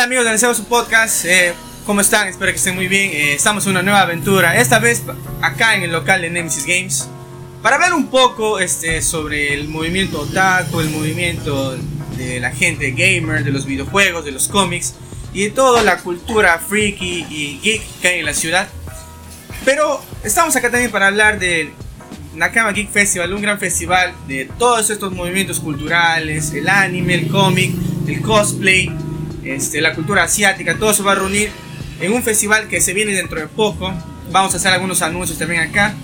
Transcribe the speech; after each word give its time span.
amigos 0.00 0.24
de 0.24 0.30
Deseo 0.30 0.54
su 0.54 0.64
podcast? 0.64 1.26
Eh, 1.26 1.52
¿Cómo 1.84 2.00
están? 2.00 2.26
Espero 2.26 2.50
que 2.52 2.56
estén 2.56 2.74
muy 2.74 2.88
bien. 2.88 3.10
Eh, 3.12 3.34
estamos 3.34 3.66
en 3.66 3.72
una 3.72 3.82
nueva 3.82 4.00
aventura, 4.00 4.58
esta 4.58 4.78
vez 4.78 5.02
acá 5.42 5.74
en 5.74 5.82
el 5.82 5.92
local 5.92 6.22
de 6.22 6.30
Nemesis 6.30 6.64
Games, 6.64 7.06
para 7.62 7.76
hablar 7.76 7.92
un 7.92 8.08
poco 8.08 8.60
este, 8.60 9.02
sobre 9.02 9.52
el 9.52 9.68
movimiento 9.68 10.22
otaku, 10.22 10.80
el 10.80 10.88
movimiento 10.88 11.76
de 12.16 12.40
la 12.40 12.50
gente 12.50 12.92
gamer, 12.92 13.44
de 13.44 13.50
los 13.50 13.66
videojuegos, 13.66 14.24
de 14.24 14.32
los 14.32 14.48
cómics 14.48 14.94
y 15.34 15.44
de 15.44 15.50
toda 15.50 15.82
la 15.82 15.98
cultura 15.98 16.58
freaky 16.58 17.26
y 17.28 17.60
geek 17.62 17.82
que 18.00 18.08
hay 18.08 18.20
en 18.20 18.26
la 18.26 18.34
ciudad. 18.34 18.68
Pero 19.66 20.02
estamos 20.24 20.56
acá 20.56 20.70
también 20.70 20.90
para 20.90 21.08
hablar 21.08 21.38
del 21.38 21.72
Nakama 22.34 22.72
Geek 22.72 22.90
Festival, 22.90 23.34
un 23.34 23.42
gran 23.42 23.58
festival 23.58 24.14
de 24.26 24.48
todos 24.58 24.88
estos 24.88 25.12
movimientos 25.12 25.60
culturales, 25.60 26.54
el 26.54 26.70
anime, 26.70 27.14
el 27.14 27.28
cómic, 27.28 27.74
el 28.06 28.22
cosplay, 28.22 28.90
este, 29.44 29.80
la 29.80 29.94
cultura 29.94 30.24
asiática, 30.24 30.76
todo 30.78 30.92
se 30.94 31.02
va 31.02 31.12
a 31.12 31.16
reunir 31.16 31.50
en 32.00 32.12
un 32.12 32.22
festival 32.22 32.68
que 32.68 32.80
se 32.80 32.94
viene 32.94 33.12
dentro 33.12 33.38
de 33.40 33.46
poco. 33.46 33.92
Vamos 34.30 34.54
a 34.54 34.56
hacer 34.56 34.72
algunos 34.72 35.02
anuncios 35.02 35.38
también 35.38 35.62
acá. 35.62 35.94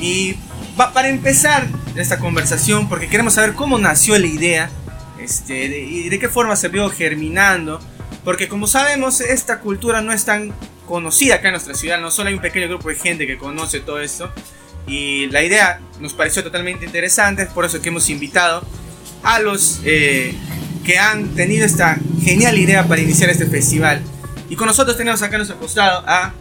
Y 0.00 0.36
para 0.76 1.08
empezar 1.08 1.66
esta 1.96 2.18
conversación, 2.18 2.88
porque 2.88 3.08
queremos 3.08 3.34
saber 3.34 3.54
cómo 3.54 3.78
nació 3.78 4.18
la 4.18 4.26
idea 4.26 4.70
este, 5.20 5.64
y 5.64 6.08
de 6.08 6.18
qué 6.18 6.28
forma 6.28 6.56
se 6.56 6.68
vio 6.68 6.88
germinando. 6.90 7.80
Porque 8.24 8.48
como 8.48 8.66
sabemos, 8.66 9.20
esta 9.20 9.60
cultura 9.60 10.02
no 10.02 10.12
es 10.12 10.24
tan 10.24 10.52
conocida 10.86 11.36
acá 11.36 11.48
en 11.48 11.52
nuestra 11.52 11.74
ciudad, 11.74 12.00
no 12.00 12.10
solo 12.10 12.28
hay 12.28 12.34
un 12.34 12.40
pequeño 12.40 12.68
grupo 12.68 12.88
de 12.88 12.96
gente 12.96 13.26
que 13.26 13.38
conoce 13.38 13.80
todo 13.80 14.00
esto. 14.00 14.30
Y 14.86 15.26
la 15.26 15.42
idea 15.42 15.80
nos 16.00 16.14
pareció 16.14 16.42
totalmente 16.42 16.84
interesante, 16.84 17.46
por 17.46 17.64
eso 17.64 17.80
que 17.80 17.90
hemos 17.90 18.08
invitado 18.10 18.66
a 19.22 19.38
los 19.38 19.80
eh, 19.84 20.34
que 20.90 20.98
han 20.98 21.36
tenido 21.36 21.64
esta 21.64 22.00
genial 22.20 22.58
idea 22.58 22.88
para 22.88 23.00
iniciar 23.00 23.30
este 23.30 23.46
festival. 23.46 24.02
Y 24.48 24.56
con 24.56 24.66
nosotros 24.66 24.96
tenemos 24.96 25.22
acá 25.22 25.36
a 25.36 25.38
nuestro 25.38 25.56
costado 25.56 26.02
a 26.04 26.34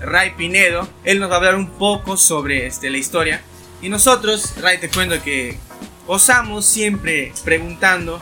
Ray 0.00 0.30
Pinedo. 0.30 0.88
Él 1.04 1.20
nos 1.20 1.28
va 1.28 1.34
a 1.34 1.36
hablar 1.36 1.56
un 1.56 1.68
poco 1.68 2.16
sobre 2.16 2.66
este, 2.66 2.88
la 2.88 2.96
historia. 2.96 3.42
Y 3.82 3.90
nosotros, 3.90 4.54
Ray, 4.62 4.78
te 4.78 4.88
cuento 4.88 5.22
que 5.22 5.58
osamos 6.06 6.64
siempre 6.64 7.34
preguntando 7.44 8.18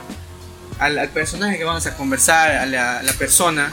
al, 0.80 1.08
personaje 1.10 1.56
que 1.56 1.62
vamos 1.62 1.86
a 1.86 1.96
conversar, 1.96 2.56
a 2.56 2.66
la, 2.66 3.12
persona 3.16 3.70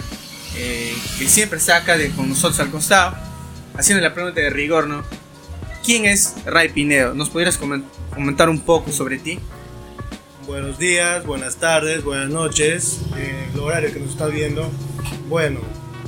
eh, 0.55 0.95
que 1.17 1.27
siempre 1.27 1.57
está 1.57 1.77
acá 1.77 1.97
de, 1.97 2.11
con 2.11 2.29
nosotros 2.29 2.59
al 2.59 2.69
costado, 2.69 3.17
haciendo 3.75 4.03
la 4.03 4.13
pregunta 4.13 4.39
de 4.39 4.52
rigor, 4.52 4.85
¿no? 4.85 5.03
¿Quién 5.83 6.05
es 6.05 6.35
Ray 6.45 6.69
Pinedo? 6.69 7.16
¿Nos 7.16 7.31
pudieras 7.31 7.57
comentar 7.57 8.50
un 8.50 8.59
poco 8.59 8.91
sobre 8.91 9.17
ti? 9.17 9.39
Buenos 10.47 10.77
días, 10.77 11.25
buenas 11.25 11.55
tardes, 11.55 12.03
buenas 12.03 12.29
noches, 12.29 12.99
eh, 13.17 13.49
el 13.51 13.59
horario 13.59 13.91
que 13.91 13.99
nos 13.99 14.11
está 14.11 14.27
viendo. 14.27 14.69
Bueno, 15.27 15.59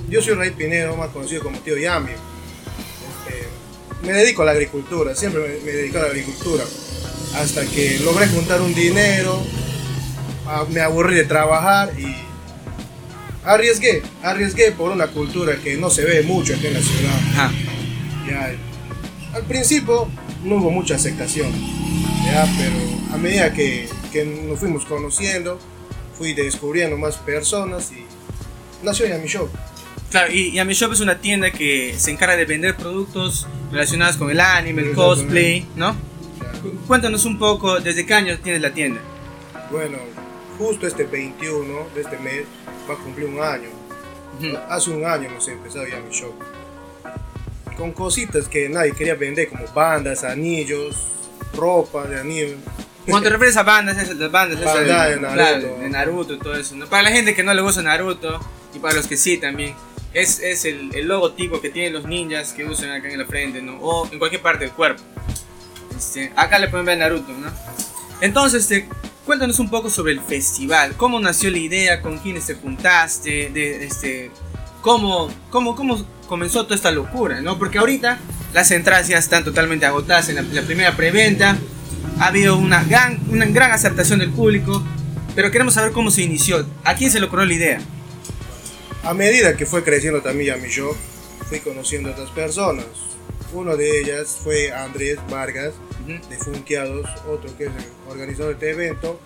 yo 0.09 0.21
soy 0.21 0.35
Ray 0.35 0.51
Pinedo, 0.51 0.95
más 0.95 1.09
conocido 1.09 1.41
como 1.41 1.57
Tío 1.57 1.75
Yami. 1.75 2.11
Este, 2.11 3.47
me 4.05 4.13
dedico 4.13 4.43
a 4.43 4.45
la 4.45 4.51
agricultura, 4.51 5.15
siempre 5.15 5.41
me, 5.41 5.65
me 5.65 5.71
dedico 5.71 5.97
a 5.97 6.01
la 6.01 6.07
agricultura. 6.09 6.63
Hasta 7.35 7.65
que 7.65 7.99
logré 8.03 8.27
juntar 8.27 8.61
un 8.61 8.75
dinero, 8.75 9.41
me 10.69 10.81
aburrí 10.81 11.15
de 11.15 11.23
trabajar 11.23 11.91
y 11.99 12.15
arriesgué, 13.43 14.03
arriesgué 14.21 14.71
por 14.71 14.91
una 14.91 15.07
cultura 15.07 15.55
que 15.55 15.77
no 15.77 15.89
se 15.89 16.05
ve 16.05 16.21
mucho 16.21 16.53
aquí 16.53 16.67
en 16.67 16.73
la 16.75 16.81
ciudad. 16.81 17.51
Ya, 18.29 18.55
al 19.33 19.43
principio 19.45 20.07
no 20.43 20.57
hubo 20.57 20.69
mucha 20.69 20.93
aceptación, 20.93 21.51
ya, 22.23 22.47
pero 22.55 23.15
a 23.15 23.17
medida 23.17 23.51
que 23.51 23.89
que 24.07 24.25
nos 24.25 24.59
fuimos 24.59 24.85
conociendo, 24.85 25.59
fui 26.17 26.33
descubriendo 26.33 26.97
más 26.97 27.17
personas 27.17 27.91
y 27.91 28.05
nació 28.83 29.07
Yami 29.07 29.27
Shop. 29.27 29.49
Claro, 30.09 30.31
y 30.31 30.53
Yami 30.53 30.73
Shop 30.73 30.93
es 30.93 30.99
una 30.99 31.19
tienda 31.19 31.51
que 31.51 31.95
se 31.97 32.11
encarga 32.11 32.35
de 32.35 32.45
vender 32.45 32.75
productos 32.75 33.47
relacionados 33.71 34.17
con 34.17 34.31
el 34.31 34.39
anime, 34.39 34.81
el 34.81 34.93
cosplay, 34.93 35.67
¿no? 35.75 35.95
Cuéntanos 36.87 37.25
un 37.25 37.37
poco, 37.37 37.79
¿desde 37.79 38.05
qué 38.05 38.13
año 38.13 38.37
tienes 38.39 38.61
la 38.61 38.73
tienda? 38.73 39.01
Bueno, 39.69 39.97
justo 40.57 40.87
este 40.87 41.03
21 41.03 41.87
de 41.93 42.01
este 42.01 42.17
mes 42.19 42.43
va 42.89 42.93
a 42.93 42.97
cumplir 42.97 43.27
un 43.27 43.41
año. 43.41 43.69
Hace 44.69 44.91
un 44.91 45.05
año 45.05 45.29
hemos 45.29 45.47
empezado 45.47 45.87
Yami 45.87 46.09
Shop. 46.11 46.33
Con 47.75 47.91
cositas 47.91 48.47
que 48.47 48.69
nadie 48.69 48.93
quería 48.93 49.15
vender, 49.15 49.49
como 49.49 49.67
bandas, 49.73 50.23
anillos, 50.23 50.95
ropa 51.53 52.07
de 52.07 52.19
anillos 52.19 52.53
cuando 53.09 53.29
te 53.29 53.29
refieres 53.29 53.57
a 53.57 53.63
bandas, 53.63 53.97
es 53.97 54.15
las 54.15 54.31
bandas, 54.31 54.59
de, 54.59 54.65
Naruto. 55.19 55.79
de 55.79 55.89
Naruto 55.89 56.33
y 56.33 56.39
todo 56.39 56.55
eso. 56.55 56.75
Para 56.89 57.03
la 57.03 57.11
gente 57.11 57.33
que 57.33 57.43
no 57.43 57.53
le 57.53 57.61
gusta 57.61 57.81
Naruto 57.81 58.39
y 58.73 58.79
para 58.79 58.95
los 58.95 59.07
que 59.07 59.15
sí 59.15 59.37
también, 59.37 59.75
es, 60.13 60.39
es 60.39 60.65
el, 60.65 60.93
el, 60.93 61.07
logotipo 61.07 61.61
que 61.61 61.69
tienen 61.69 61.93
los 61.93 62.05
ninjas 62.05 62.53
que 62.53 62.65
usan 62.65 62.91
acá 62.91 63.09
en 63.09 63.17
la 63.17 63.25
frente, 63.25 63.61
¿no? 63.61 63.77
O 63.77 64.11
en 64.11 64.19
cualquier 64.19 64.41
parte 64.41 64.65
del 64.65 64.73
cuerpo. 64.73 65.03
Este, 65.95 66.31
acá 66.35 66.59
le 66.59 66.67
pueden 66.67 66.85
ver 66.85 66.97
Naruto, 66.97 67.31
¿no? 67.31 67.49
Entonces, 68.19 68.63
este, 68.63 68.87
cuéntanos 69.25 69.59
un 69.59 69.69
poco 69.69 69.89
sobre 69.89 70.13
el 70.13 70.21
festival. 70.21 70.95
¿Cómo 70.97 71.19
nació 71.19 71.49
la 71.49 71.59
idea? 71.59 72.01
¿Con 72.01 72.17
quiénes 72.17 72.45
te 72.45 72.55
juntaste? 72.55 73.49
De, 73.53 73.85
este, 73.85 74.31
¿cómo, 74.81 75.29
cómo, 75.49 75.75
¿Cómo 75.75 76.05
comenzó 76.27 76.63
toda 76.63 76.75
esta 76.75 76.91
locura? 76.91 77.41
¿no? 77.41 77.57
Porque 77.57 77.77
ahorita 77.77 78.17
las 78.53 78.71
entradas 78.71 79.07
ya 79.07 79.17
están 79.17 79.43
totalmente 79.43 79.85
agotadas 79.85 80.29
en 80.29 80.35
la, 80.35 80.41
la 80.41 80.61
primera 80.63 80.95
preventa 80.95 81.57
ha 82.19 82.27
habido 82.27 82.57
una 82.57 82.83
gran, 82.83 83.19
una 83.29 83.45
gran 83.45 83.71
aceptación 83.71 84.19
del 84.19 84.31
público, 84.31 84.83
pero 85.35 85.51
queremos 85.51 85.75
saber 85.75 85.91
cómo 85.91 86.09
se 86.09 86.23
inició. 86.23 86.65
¿A 86.83 86.95
quién 86.95 87.11
se 87.11 87.19
le 87.19 87.27
ocurrió 87.27 87.45
la 87.45 87.53
idea? 87.53 87.81
A 89.03 89.13
medida 89.13 89.55
que 89.55 89.65
fue 89.65 89.83
creciendo 89.83 90.21
también 90.21 90.61
mi 90.61 90.69
show, 90.69 90.95
fui 91.47 91.59
conociendo 91.59 92.09
a 92.09 92.13
otras 92.13 92.29
personas. 92.31 92.85
Uno 93.53 93.77
de 93.77 93.99
ellas 93.99 94.39
fue 94.43 94.71
Andrés 94.71 95.19
Vargas, 95.29 95.73
de 96.05 96.37
Funkeados, 96.37 97.07
otro 97.29 97.55
que 97.57 97.65
es 97.65 97.69
el 97.69 98.11
organizador 98.11 98.57
de 98.57 98.69
este 98.69 98.69
evento. 98.71 99.19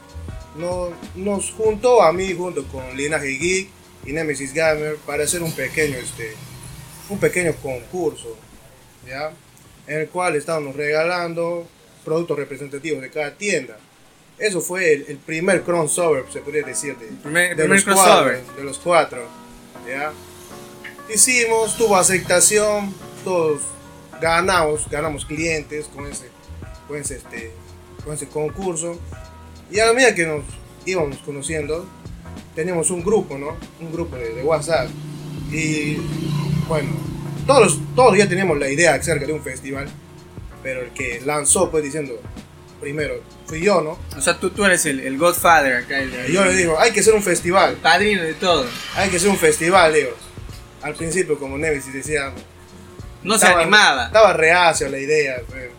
Nos, 0.57 0.91
nos 1.15 1.51
juntó 1.51 2.03
a 2.03 2.11
mí 2.11 2.33
junto 2.33 2.65
con 2.65 2.95
Linaje 2.97 3.37
Geek 3.37 3.69
y 4.05 4.11
Nemesis 4.11 4.53
Gamer 4.53 4.97
para 5.05 5.23
hacer 5.23 5.41
un 5.41 5.53
pequeño, 5.53 5.95
este, 5.95 6.33
un 7.09 7.19
pequeño 7.19 7.53
concurso, 7.55 8.37
¿ya? 9.07 9.31
en 9.87 10.01
el 10.01 10.09
cual 10.09 10.35
estábamos 10.35 10.75
regalando 10.75 11.67
productos 12.03 12.37
representativos 12.37 13.01
de 13.01 13.09
cada 13.09 13.35
tienda. 13.35 13.77
Eso 14.37 14.59
fue 14.59 14.93
el, 14.93 15.17
primer 15.17 15.61
crossover, 15.61 16.25
se 16.31 16.39
podría 16.39 16.63
decir, 16.63 16.95
de, 16.97 17.55
de, 17.55 17.67
los, 17.67 17.83
Cuatro, 17.83 18.31
de 18.57 18.63
los 18.63 18.79
cuatro. 18.79 19.27
¿ya? 19.87 20.11
Hicimos, 21.13 21.77
tuvo 21.77 21.95
aceptación, 21.95 22.93
todos 23.23 23.61
ganamos, 24.19 24.89
ganamos 24.89 25.25
clientes 25.25 25.85
con 25.87 26.07
ese, 26.07 26.29
con 26.87 26.97
ese, 26.97 27.17
este, 27.17 27.51
con 28.03 28.15
ese 28.15 28.27
concurso. 28.27 28.99
Y 29.69 29.79
a 29.79 29.85
la 29.85 29.93
medida 29.93 30.15
que 30.15 30.25
nos 30.25 30.43
íbamos 30.85 31.17
conociendo, 31.17 31.85
teníamos 32.55 32.89
un 32.89 33.03
grupo, 33.03 33.37
¿no? 33.37 33.57
Un 33.79 33.91
grupo 33.91 34.15
de, 34.15 34.33
de 34.33 34.43
WhatsApp. 34.43 34.89
Y 35.51 35.97
bueno, 36.67 36.89
todos, 37.45 37.79
todos 37.95 38.17
ya 38.17 38.27
teníamos 38.27 38.57
la 38.57 38.69
idea 38.69 38.95
acerca 38.95 39.25
de 39.25 39.33
un 39.33 39.43
festival 39.43 39.87
pero 40.63 40.81
el 40.81 40.91
que 40.91 41.21
lanzó 41.21 41.69
pues 41.69 41.83
diciendo, 41.83 42.19
primero, 42.79 43.21
fui 43.45 43.61
yo, 43.61 43.81
¿no? 43.81 43.97
O 44.17 44.21
sea, 44.21 44.37
tú, 44.39 44.49
tú 44.49 44.65
eres 44.65 44.85
el, 44.85 44.99
el 44.99 45.17
Godfather 45.17 45.75
acá. 45.75 45.99
El, 45.99 46.31
yo 46.31 46.43
le 46.43 46.55
digo, 46.55 46.77
hay 46.79 46.91
que 46.91 46.99
hacer 46.99 47.13
un 47.13 47.23
festival. 47.23 47.75
padrino 47.75 48.23
de 48.23 48.33
todo. 48.33 48.65
Hay 48.95 49.09
que 49.09 49.17
hacer 49.17 49.29
un 49.29 49.37
festival, 49.37 49.93
digo. 49.93 50.11
Al 50.81 50.95
principio, 50.95 51.37
como 51.37 51.57
Nemesis 51.57 51.93
decía... 51.93 52.33
No 53.23 53.37
se 53.37 53.45
animaba. 53.45 54.07
Estaba 54.07 54.33
reacio 54.33 54.89
la 54.89 54.97
idea. 54.97 55.41
Pues. 55.47 55.69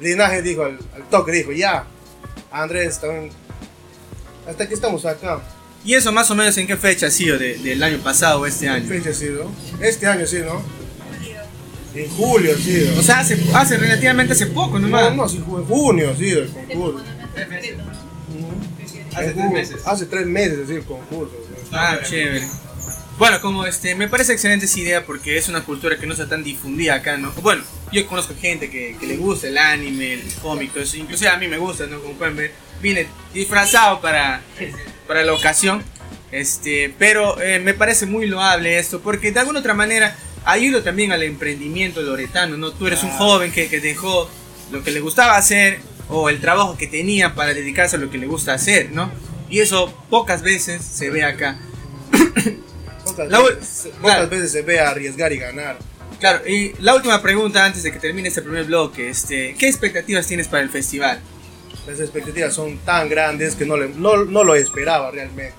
Linaje 0.00 0.42
dijo, 0.42 0.64
al, 0.64 0.78
toque 1.10 1.30
dijo, 1.32 1.52
ya. 1.52 1.84
Andrés, 2.50 3.00
también... 3.00 3.30
Hasta 4.48 4.66
que 4.66 4.74
estamos 4.74 5.04
acá. 5.04 5.40
¿Y 5.84 5.94
eso 5.94 6.10
más 6.10 6.30
o 6.30 6.34
menos 6.34 6.56
en 6.56 6.66
qué 6.66 6.76
fecha 6.76 7.06
ha 7.06 7.10
sido 7.10 7.38
del 7.38 7.82
año 7.82 7.98
pasado 7.98 8.40
o 8.40 8.46
este 8.46 8.68
año? 8.68 8.88
¿Qué 8.88 8.98
fecha 8.98 9.10
ha 9.10 9.14
sido? 9.14 9.50
Este 9.80 10.06
año 10.06 10.26
sí, 10.26 10.38
¿no? 10.38 10.62
En 11.96 12.10
julio, 12.10 12.54
sí. 12.56 12.92
O 12.98 13.02
sea, 13.02 13.20
hace, 13.20 13.42
hace 13.54 13.78
relativamente 13.78 14.34
hace 14.34 14.46
poco 14.46 14.78
nomás. 14.78 15.10
No, 15.10 15.22
no, 15.22 15.28
sí, 15.28 15.38
en 15.38 15.64
junio, 15.64 16.14
sí, 16.16 16.30
el 16.30 16.48
concurso. 16.50 17.04
Hace 19.14 19.32
tres 19.32 19.50
meses. 19.50 19.86
Hace 19.86 20.06
tres 20.06 20.26
meses, 20.26 20.58
sí, 20.68 20.74
el 20.74 20.84
concurso. 20.84 21.34
Ah, 21.72 21.98
chévere. 22.02 22.46
Bueno, 23.18 23.40
como 23.40 23.64
este, 23.64 23.94
me 23.94 24.08
parece 24.08 24.34
excelente 24.34 24.66
esa 24.66 24.78
idea 24.78 25.06
porque 25.06 25.38
es 25.38 25.48
una 25.48 25.64
cultura 25.64 25.96
que 25.98 26.06
no 26.06 26.12
está 26.12 26.28
tan 26.28 26.44
difundida 26.44 26.96
acá, 26.96 27.16
¿no? 27.16 27.32
Bueno, 27.40 27.64
yo 27.90 28.06
conozco 28.06 28.34
gente 28.38 28.68
que, 28.68 28.94
que 29.00 29.06
le 29.06 29.16
gusta 29.16 29.48
el 29.48 29.56
anime, 29.56 30.12
el 30.14 30.34
cómic, 30.42 30.72
todo 30.72 30.82
eso. 30.82 30.98
Inclusive 30.98 31.30
a 31.30 31.38
mí 31.38 31.48
me 31.48 31.56
gusta, 31.56 31.86
¿no? 31.86 31.98
Como 32.02 32.12
pueden 32.14 32.36
ver, 32.36 32.52
vine 32.82 33.06
disfrazado 33.32 34.02
para, 34.02 34.42
para 35.08 35.24
la 35.24 35.32
ocasión. 35.32 35.82
Este, 36.30 36.92
pero 36.98 37.40
eh, 37.40 37.58
me 37.58 37.72
parece 37.72 38.04
muy 38.04 38.26
loable 38.26 38.78
esto 38.78 39.00
porque 39.00 39.32
de 39.32 39.40
alguna 39.40 39.60
otra 39.60 39.72
manera 39.72 40.14
ayuda 40.46 40.82
también 40.82 41.12
al 41.12 41.22
emprendimiento 41.22 42.00
loretano, 42.00 42.56
¿no? 42.56 42.72
Tú 42.72 42.86
eres 42.86 43.02
un 43.02 43.10
joven 43.10 43.52
que, 43.52 43.68
que, 43.68 43.80
dejó 43.80 44.28
lo 44.72 44.82
que 44.82 44.90
le 44.90 45.00
gustaba 45.00 45.36
hacer 45.36 45.80
o 46.08 46.28
el 46.30 46.40
trabajo 46.40 46.76
que 46.78 46.86
tenía 46.86 47.34
para 47.34 47.52
dedicarse 47.52 47.96
a 47.96 47.98
lo 47.98 48.10
que 48.10 48.16
le 48.18 48.26
gusta 48.26 48.54
hacer, 48.54 48.90
¿no? 48.92 49.10
Y 49.50 49.60
eso 49.60 49.92
pocas 50.08 50.42
veces 50.42 50.82
se 50.82 51.10
ve 51.10 51.22
acá. 51.24 51.58
Pocas, 53.04 53.28
La 53.30 53.40
veces, 53.40 53.88
pocas 54.00 54.14
claro. 54.16 54.28
veces 54.28 54.52
se 54.52 54.62
ve 54.62 54.80
arriesgar 54.80 55.32
y 55.32 55.38
ganar. 55.38 55.78
Claro, 56.18 56.46
y 56.48 56.72
la 56.80 56.94
última 56.94 57.20
pregunta 57.22 57.64
antes 57.64 57.82
de 57.82 57.92
que 57.92 57.98
termine 57.98 58.28
este 58.28 58.42
primer 58.42 58.64
bloque, 58.64 59.08
este, 59.10 59.54
¿qué 59.58 59.68
expectativas 59.68 60.26
tienes 60.26 60.48
para 60.48 60.62
el 60.62 60.70
festival? 60.70 61.20
Las 61.86 62.00
expectativas 62.00 62.54
son 62.54 62.78
tan 62.78 63.08
grandes 63.08 63.54
que 63.54 63.64
no, 63.66 63.76
le- 63.76 63.90
no, 63.90 64.24
no 64.24 64.42
lo 64.42 64.54
esperaba 64.56 65.10
realmente. 65.10 65.54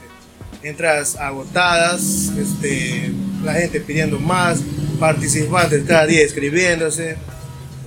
Entras 0.64 1.16
agotadas, 1.18 2.32
este, 2.38 3.12
la 3.44 3.54
gente 3.54 3.80
pidiendo 3.80 4.20
más, 4.20 4.60
participantes 5.00 5.84
cada 5.88 6.06
día 6.06 6.22
escribiéndose. 6.24 7.18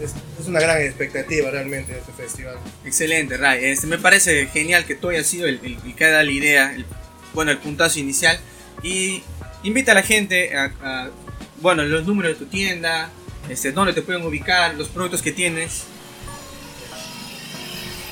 Es, 0.00 0.14
una 0.48 0.60
gran 0.60 0.80
expectativa 0.80 1.50
realmente 1.50 1.92
este 1.98 2.12
festival. 2.12 2.56
Excelente, 2.84 3.36
Ray. 3.36 3.66
Este, 3.66 3.86
me 3.86 3.98
parece 3.98 4.46
genial 4.46 4.86
que 4.86 4.94
tú 4.94 5.10
hayas 5.10 5.26
sido 5.26 5.46
el, 5.46 5.60
el- 5.62 5.78
el 5.84 6.26
la 6.26 6.32
idea, 6.32 6.74
el, 6.74 6.86
bueno, 7.34 7.50
el 7.50 7.58
puntazo 7.58 7.98
inicial. 7.98 8.38
Y 8.82 9.22
invita 9.62 9.92
a 9.92 9.94
la 9.96 10.02
gente 10.02 10.56
a, 10.56 10.72
a, 10.82 11.10
bueno, 11.60 11.82
los 11.84 12.06
números 12.06 12.32
de 12.32 12.38
tu 12.46 12.50
tienda, 12.50 13.10
este, 13.50 13.72
dónde 13.72 13.92
te 13.92 14.00
pueden 14.00 14.22
ubicar, 14.24 14.74
los 14.76 14.88
productos 14.88 15.20
que 15.20 15.32
tienes. 15.32 15.82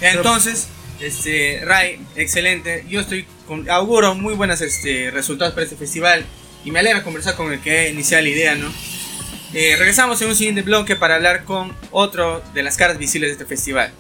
Entonces, 0.01 0.69
este, 1.01 1.61
Ray, 1.65 2.01
excelente. 2.15 2.85
Yo 2.89 3.01
estoy 3.01 3.27
con, 3.47 3.69
auguro 3.69 4.15
muy 4.15 4.35
buenos 4.35 4.61
este, 4.61 5.11
resultados 5.11 5.55
para 5.55 5.65
este 5.65 5.77
festival 5.77 6.25
y 6.65 6.71
me 6.71 6.79
alegra 6.79 7.03
conversar 7.03 7.35
con 7.35 7.53
el 7.53 7.61
que 7.61 7.91
inició 7.91 8.21
la 8.21 8.29
idea, 8.29 8.55
¿no? 8.55 8.73
Eh, 9.55 9.75
regresamos 9.77 10.21
en 10.23 10.29
un 10.29 10.37
siguiente 10.37 10.63
bloque 10.63 10.97
para 10.97 11.17
hablar 11.17 11.45
con 11.45 11.77
otro 11.91 12.43
de 12.55 12.63
las 12.63 12.77
caras 12.77 12.99
visibles 12.99 13.29
de 13.29 13.33
este 13.33 13.45
festival. 13.45 13.93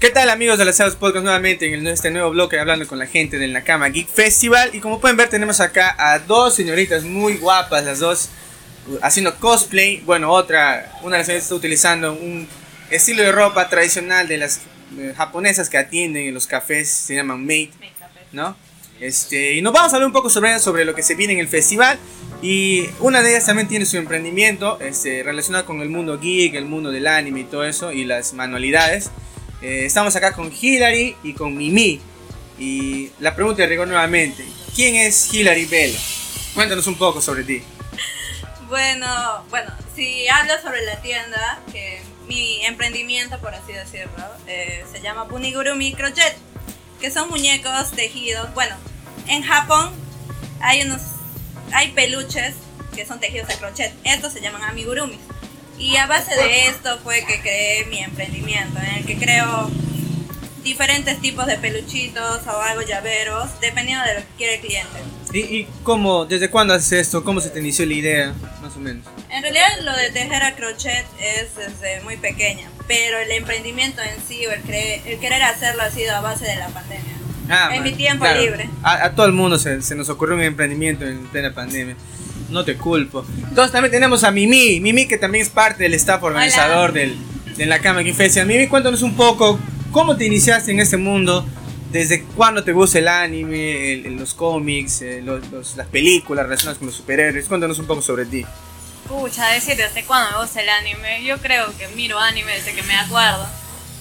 ¿Qué 0.00 0.10
tal 0.10 0.30
amigos 0.30 0.58
de 0.58 0.64
las 0.64 0.76
Sados 0.76 0.94
Podcast 0.94 1.24
nuevamente 1.24 1.74
en 1.74 1.84
este 1.88 2.12
nuevo 2.12 2.30
bloque 2.30 2.56
hablando 2.56 2.86
con 2.86 3.00
la 3.00 3.06
gente 3.08 3.36
del 3.36 3.52
Nakama 3.52 3.88
Geek 3.88 4.06
Festival 4.06 4.70
y 4.72 4.78
como 4.78 5.00
pueden 5.00 5.16
ver 5.16 5.28
tenemos 5.28 5.60
acá 5.60 5.96
a 5.98 6.20
dos 6.20 6.54
señoritas 6.54 7.02
muy 7.02 7.36
guapas, 7.38 7.84
las 7.84 7.98
dos 7.98 8.28
uh, 8.86 8.98
haciendo 9.02 9.34
cosplay, 9.40 10.00
bueno 10.06 10.30
otra, 10.30 10.92
una 11.02 11.16
de 11.16 11.18
las 11.18 11.26
señoritas 11.26 11.46
está 11.46 11.54
utilizando 11.56 12.12
un 12.12 12.46
estilo 12.90 13.24
de 13.24 13.32
ropa 13.32 13.68
tradicional 13.68 14.28
de 14.28 14.36
las 14.38 14.60
eh, 14.96 15.14
japonesas 15.16 15.68
que 15.68 15.78
atienden 15.78 16.28
en 16.28 16.34
los 16.34 16.46
cafés, 16.46 16.88
se 16.88 17.16
llaman 17.16 17.44
maid, 17.44 17.70
¿no? 18.30 18.56
Este, 19.00 19.54
y 19.54 19.62
nos 19.62 19.72
vamos 19.72 19.92
a 19.92 19.96
hablar 19.96 20.06
un 20.06 20.12
poco 20.12 20.30
sobre, 20.30 20.60
sobre 20.60 20.84
lo 20.84 20.94
que 20.94 21.02
se 21.02 21.16
viene 21.16 21.32
en 21.32 21.38
el 21.40 21.48
festival. 21.48 21.98
Y 22.42 22.84
una 23.00 23.22
de 23.22 23.30
ellas 23.30 23.46
también 23.46 23.68
tiene 23.68 23.86
su 23.86 23.96
emprendimiento 23.96 24.78
este, 24.80 25.22
relacionado 25.22 25.66
con 25.66 25.80
el 25.80 25.88
mundo 25.88 26.18
geek, 26.18 26.54
el 26.54 26.64
mundo 26.64 26.90
del 26.90 27.06
anime 27.06 27.40
y 27.40 27.44
todo 27.44 27.64
eso, 27.64 27.92
y 27.92 28.04
las 28.04 28.32
manualidades. 28.32 29.10
Eh, 29.60 29.86
estamos 29.86 30.14
acá 30.14 30.32
con 30.32 30.52
Hilary 30.52 31.16
y 31.22 31.32
con 31.32 31.56
Mimi. 31.56 32.00
Y 32.58 33.10
la 33.20 33.34
pregunta 33.34 33.62
de 33.62 33.68
rigor 33.68 33.88
nuevamente: 33.88 34.44
¿quién 34.74 34.94
es 34.94 35.32
Hilary 35.32 35.66
Bell? 35.66 35.96
Cuéntanos 36.54 36.86
un 36.86 36.96
poco 36.96 37.20
sobre 37.20 37.44
ti. 37.44 37.62
Bueno, 38.68 39.44
bueno, 39.50 39.72
si 39.96 40.28
hablo 40.28 40.52
sobre 40.62 40.84
la 40.84 41.00
tienda, 41.00 41.60
que 41.72 42.02
mi 42.28 42.64
emprendimiento, 42.66 43.38
por 43.38 43.54
así 43.54 43.72
decirlo, 43.72 44.24
eh, 44.46 44.84
se 44.92 45.00
llama 45.00 45.24
Bunigurumi 45.24 45.94
Crochet, 45.94 46.36
que 47.00 47.10
son 47.10 47.28
muñecos 47.30 47.90
tejidos. 47.92 48.52
Bueno, 48.54 48.76
en 49.26 49.42
Japón 49.42 49.90
hay 50.60 50.82
unos, 50.82 51.00
hay 51.72 51.92
peluches 51.92 52.54
que 52.94 53.06
son 53.06 53.20
tejidos 53.20 53.48
a 53.50 53.58
crochet. 53.58 53.92
Estos 54.04 54.32
se 54.32 54.40
llaman 54.40 54.62
amigurumis. 54.62 55.20
Y 55.78 55.96
a 55.96 56.06
base 56.06 56.34
de 56.34 56.66
esto 56.68 56.98
fue 57.04 57.24
que 57.24 57.40
creé 57.40 57.84
mi 57.86 57.98
emprendimiento, 58.02 58.78
en 58.80 58.96
el 58.96 59.04
que 59.06 59.16
creo 59.16 59.70
diferentes 60.62 61.20
tipos 61.20 61.46
de 61.46 61.56
peluchitos 61.56 62.46
o 62.46 62.60
algo 62.60 62.82
llaveros, 62.82 63.48
dependiendo 63.60 64.04
de 64.04 64.14
lo 64.14 64.20
que 64.20 64.26
quiere 64.36 64.54
el 64.56 64.60
cliente. 64.60 64.98
¿Y, 65.32 65.38
y 65.38 65.68
cómo, 65.82 66.24
desde 66.26 66.50
cuándo 66.50 66.74
haces 66.74 66.92
esto? 66.92 67.22
¿Cómo 67.24 67.40
se 67.40 67.50
te 67.50 67.60
inició 67.60 67.86
la 67.86 67.94
idea? 67.94 68.34
Más 68.60 68.74
o 68.76 68.80
menos. 68.80 69.04
En 69.30 69.42
realidad 69.42 69.66
lo 69.82 69.94
de 69.96 70.10
tejer 70.10 70.42
a 70.42 70.56
crochet 70.56 71.06
es 71.20 71.54
desde 71.56 72.00
muy 72.02 72.16
pequeña, 72.16 72.68
pero 72.86 73.18
el 73.18 73.30
emprendimiento 73.30 74.02
en 74.02 74.20
sí 74.26 74.44
o 74.46 74.50
el, 74.52 74.62
cre- 74.64 75.00
el 75.06 75.18
querer 75.20 75.42
hacerlo 75.42 75.82
ha 75.82 75.90
sido 75.90 76.14
a 76.16 76.20
base 76.20 76.44
de 76.44 76.56
la 76.56 76.68
pandemia. 76.68 77.14
Ah, 77.50 77.68
En 77.70 77.76
man, 77.76 77.84
mi 77.84 77.92
tiempo 77.92 78.26
libre. 78.26 78.68
A, 78.82 79.04
a 79.04 79.14
todo 79.14 79.26
el 79.26 79.32
mundo 79.32 79.58
se, 79.58 79.80
se 79.80 79.94
nos 79.94 80.08
ocurrió 80.10 80.34
un 80.34 80.42
emprendimiento 80.42 81.06
en 81.06 81.26
plena 81.28 81.54
pandemia. 81.54 81.96
No 82.48 82.64
te 82.64 82.76
culpo. 82.76 83.24
Entonces 83.48 83.72
también 83.72 83.92
tenemos 83.92 84.24
a 84.24 84.30
Mimi. 84.30 84.80
Mimi 84.80 85.06
que 85.06 85.18
también 85.18 85.42
es 85.44 85.50
parte 85.50 85.82
del 85.84 85.94
staff 85.94 86.22
organizador 86.22 86.92
del, 86.92 87.16
de 87.56 87.66
la 87.66 87.78
Cama 87.80 88.02
Festival. 88.14 88.46
Mimi, 88.48 88.66
cuéntanos 88.68 89.02
un 89.02 89.14
poco 89.16 89.58
cómo 89.92 90.16
te 90.16 90.24
iniciaste 90.26 90.70
en 90.72 90.80
este 90.80 90.96
mundo. 90.96 91.46
¿Desde 91.92 92.22
cuándo 92.22 92.64
te 92.64 92.72
gusta 92.72 92.98
el 92.98 93.08
anime, 93.08 93.92
el- 93.94 94.06
el- 94.06 94.16
los 94.16 94.34
cómics, 94.34 95.00
eh, 95.02 95.22
los- 95.22 95.48
los- 95.50 95.76
las 95.76 95.86
películas 95.88 96.44
relacionadas 96.44 96.78
con 96.78 96.86
los 96.86 96.96
superhéroes? 96.96 97.46
Cuéntanos 97.46 97.78
un 97.78 97.86
poco 97.86 98.02
sobre 98.02 98.26
ti. 98.26 98.44
Pucha, 99.08 99.48
decir 99.48 99.76
desde 99.76 100.04
cuándo 100.04 100.30
me 100.36 100.42
gusta 100.44 100.60
el 100.60 100.68
anime. 100.68 101.24
Yo 101.24 101.38
creo 101.38 101.66
que 101.78 101.88
miro 101.96 102.18
anime 102.18 102.52
desde 102.52 102.74
que 102.74 102.82
me 102.82 102.94
acuerdo. 102.94 103.46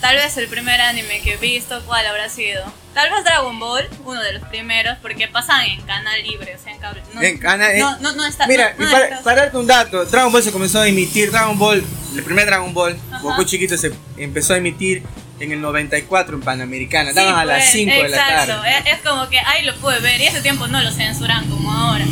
Tal 0.01 0.17
vez 0.17 0.35
el 0.37 0.47
primer 0.47 0.81
anime 0.81 1.21
que 1.21 1.33
he 1.35 1.37
visto, 1.37 1.81
¿cuál 1.85 2.05
habrá 2.07 2.27
sido? 2.29 2.61
Tal 2.97 3.11
vez 3.11 3.23
Dragon 3.23 3.59
Ball, 3.59 3.87
uno 4.05 4.19
de 4.23 4.33
los 4.33 4.43
primeros, 4.49 4.97
porque 5.03 5.27
pasan 5.27 5.65
en 5.65 5.81
canal 5.81 6.19
libre, 6.23 6.55
o 6.55 6.63
sea, 6.63 6.73
en 6.73 6.79
cable. 6.79 7.03
No, 7.13 7.21
En 7.21 7.37
cana- 7.37 7.71
en- 7.71 7.79
no, 7.79 7.99
no, 7.99 8.11
no 8.13 8.25
está. 8.25 8.47
Mira, 8.47 8.73
no- 8.75 8.83
y 8.83 8.85
no 8.87 8.91
para, 8.91 9.05
está- 9.05 9.21
para 9.23 9.41
darte 9.43 9.57
un 9.57 9.67
dato, 9.67 10.03
Dragon 10.05 10.31
Ball 10.31 10.41
se 10.41 10.51
comenzó 10.51 10.79
a 10.81 10.87
emitir, 10.87 11.29
Dragon 11.29 11.59
Ball, 11.59 11.85
el 12.15 12.23
primer 12.23 12.47
Dragon 12.47 12.73
Ball, 12.73 12.97
Ajá. 13.11 13.21
Goku 13.21 13.43
chiquito 13.43 13.77
se 13.77 13.91
empezó 14.17 14.55
a 14.55 14.57
emitir 14.57 15.03
en 15.39 15.51
el 15.51 15.61
94 15.61 16.35
en 16.37 16.41
Panamericana, 16.41 17.11
Sí, 17.11 17.15
daban 17.17 17.35
a 17.35 17.45
las 17.45 17.59
pues, 17.65 17.71
5 17.71 17.91
de 18.01 18.09
la 18.09 18.17
exacto. 18.17 18.53
tarde. 18.63 18.77
Es, 18.89 18.93
es 18.95 19.01
como 19.07 19.29
que 19.29 19.37
ahí 19.41 19.63
lo 19.63 19.75
pude 19.75 19.99
ver 19.99 20.19
y 20.19 20.25
ese 20.25 20.41
tiempo 20.41 20.65
no 20.65 20.81
lo 20.81 20.91
censuran 20.91 21.47
como 21.47 21.71
ahora. 21.71 22.05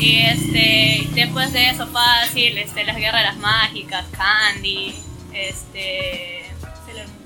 Y 0.00 0.22
este, 0.26 1.06
después 1.14 1.52
de 1.52 1.70
eso 1.70 1.86
fácil, 1.86 2.58
este, 2.58 2.82
las 2.82 2.96
guerreras 2.96 3.36
mágicas, 3.36 4.04
Candy, 4.16 4.96
este, 5.32 6.37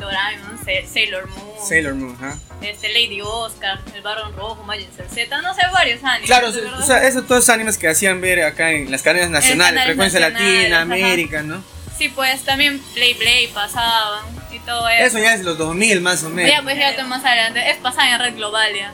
Doraemon, 0.02 0.59
Sailor 0.92 1.28
Moon, 1.28 1.66
Sailor 1.66 1.94
Moon, 1.94 2.16
¿ah? 2.21 2.35
este, 2.61 2.88
Lady 2.88 3.21
Oscar, 3.23 3.80
el 3.94 4.02
Barón 4.02 4.35
Rojo, 4.37 4.62
Majin 4.64 4.88
Z, 5.11 5.42
no 5.42 5.54
sé, 5.54 5.62
varios 5.73 6.02
animes. 6.04 6.26
Claro, 6.26 6.49
o 6.49 6.82
sea, 6.82 7.06
esos 7.06 7.26
todos 7.26 7.49
animes 7.49 7.78
que 7.78 7.88
hacían 7.88 8.21
ver 8.21 8.42
acá 8.44 8.71
en 8.73 8.90
las 8.90 9.02
cadenas 9.02 9.30
nacionales, 9.30 9.73
canales 9.75 9.87
Frecuencia 9.94 10.21
nacionales, 10.21 10.54
Latina, 10.71 10.76
ajá. 10.76 10.82
América, 11.06 11.42
¿no? 11.42 11.64
Sí, 11.97 12.09
pues 12.09 12.42
también 12.42 12.80
Play 12.94 13.14
Play 13.14 13.49
pasaban 13.49 14.25
y 14.52 14.59
todo 14.61 14.88
eso. 14.88 15.04
Eso 15.04 15.18
ya 15.18 15.35
es 15.35 15.42
los 15.44 15.56
2000 15.59 16.00
más 16.00 16.23
o 16.25 16.30
menos. 16.30 16.50
Ya, 16.50 16.62
pues 16.62 16.76
fíjate 16.76 17.02
más 17.04 17.25
adelante, 17.25 17.71
es 17.71 17.76
pasar 17.78 18.09
en 18.09 18.18
Red 18.18 18.37
Globalia. 18.37 18.92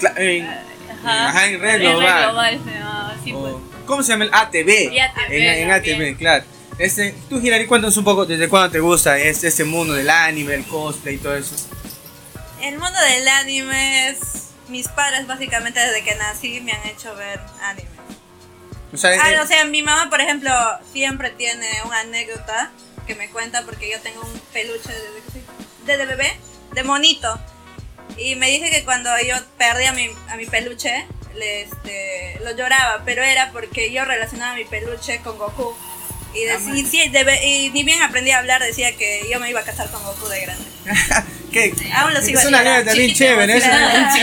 Cla- 0.00 0.14
en- 0.16 0.46
Ajá, 1.04 1.28
Ajá, 1.28 1.46
en 1.46 1.60
Red 1.60 1.80
Global. 1.80 2.60
se 2.64 2.70
llamaba, 2.70 3.14
sí, 3.24 3.32
pues. 3.32 3.54
o- 3.54 3.62
¿Cómo 3.86 4.02
se 4.02 4.12
llama? 4.12 4.24
El 4.24 4.30
ATV. 4.34 4.92
Y 4.92 4.98
ATV 5.00 5.32
en, 5.32 5.62
en. 5.62 5.70
ATV, 5.70 6.16
claro. 6.18 6.44
Este, 6.80 7.14
tú, 7.28 7.38
Hilary, 7.38 7.66
cuéntanos 7.66 7.94
un 7.98 8.04
poco 8.04 8.24
desde 8.24 8.48
cuándo 8.48 8.70
te 8.70 8.80
gusta 8.80 9.18
este, 9.18 9.48
este 9.48 9.64
mundo 9.64 9.92
del 9.92 10.08
anime, 10.08 10.54
el 10.54 10.64
cosplay 10.64 11.16
y 11.16 11.18
todo 11.18 11.36
eso. 11.36 11.54
El 12.62 12.78
mundo 12.78 12.98
del 12.98 13.28
anime 13.28 14.08
es... 14.08 14.18
Mis 14.68 14.88
padres 14.88 15.26
básicamente 15.26 15.78
desde 15.78 16.02
que 16.02 16.14
nací 16.14 16.60
me 16.60 16.72
han 16.72 16.86
hecho 16.86 17.14
ver 17.16 17.40
anime. 17.62 17.88
O 18.94 18.96
sea, 18.96 19.10
Ah, 19.20 19.32
eh, 19.32 19.40
o 19.40 19.46
sea, 19.46 19.64
mi 19.66 19.82
mamá, 19.82 20.08
por 20.08 20.20
ejemplo, 20.22 20.50
siempre 20.92 21.30
tiene 21.30 21.66
una 21.84 22.00
anécdota 22.00 22.70
que 23.06 23.14
me 23.14 23.28
cuenta 23.28 23.62
porque 23.64 23.90
yo 23.90 24.00
tengo 24.00 24.22
un 24.22 24.40
peluche 24.52 24.90
desde, 25.84 26.06
bebé, 26.06 26.34
de 26.72 26.82
monito. 26.84 27.38
Y 28.16 28.36
me 28.36 28.48
dice 28.48 28.70
que 28.70 28.84
cuando 28.84 29.10
yo 29.26 29.34
perdí 29.58 29.84
a 29.84 29.92
mi, 29.92 30.08
a 30.28 30.36
mi 30.36 30.46
peluche, 30.46 31.04
le, 31.34 31.62
este, 31.62 32.38
lo 32.44 32.56
lloraba, 32.56 33.02
pero 33.04 33.22
era 33.22 33.50
porque 33.50 33.92
yo 33.92 34.04
relacionaba 34.04 34.54
mi 34.54 34.64
peluche 34.64 35.20
con 35.20 35.36
Goku. 35.36 35.74
Y, 36.34 36.44
dec- 36.46 36.76
y 36.76 36.84
sí, 36.86 37.08
de 37.08 37.46
y 37.46 37.70
ni 37.70 37.82
bien 37.84 38.00
aprendí 38.02 38.30
a 38.30 38.38
hablar, 38.38 38.62
decía 38.62 38.96
que 38.96 39.26
yo 39.30 39.40
me 39.40 39.50
iba 39.50 39.60
a 39.60 39.64
casar 39.64 39.90
con 39.90 40.02
Goku 40.04 40.28
de 40.28 40.40
grande. 40.42 40.64
¿qué? 41.52 41.74
Aún 41.94 42.14
lo 42.14 42.22
sigo 42.22 42.38
es 42.38 42.46
una 42.46 42.60
anécdota 42.60 42.92
bien 42.94 43.12
chévere. 43.14 43.56
es 43.56 43.64
una-. 43.64 44.14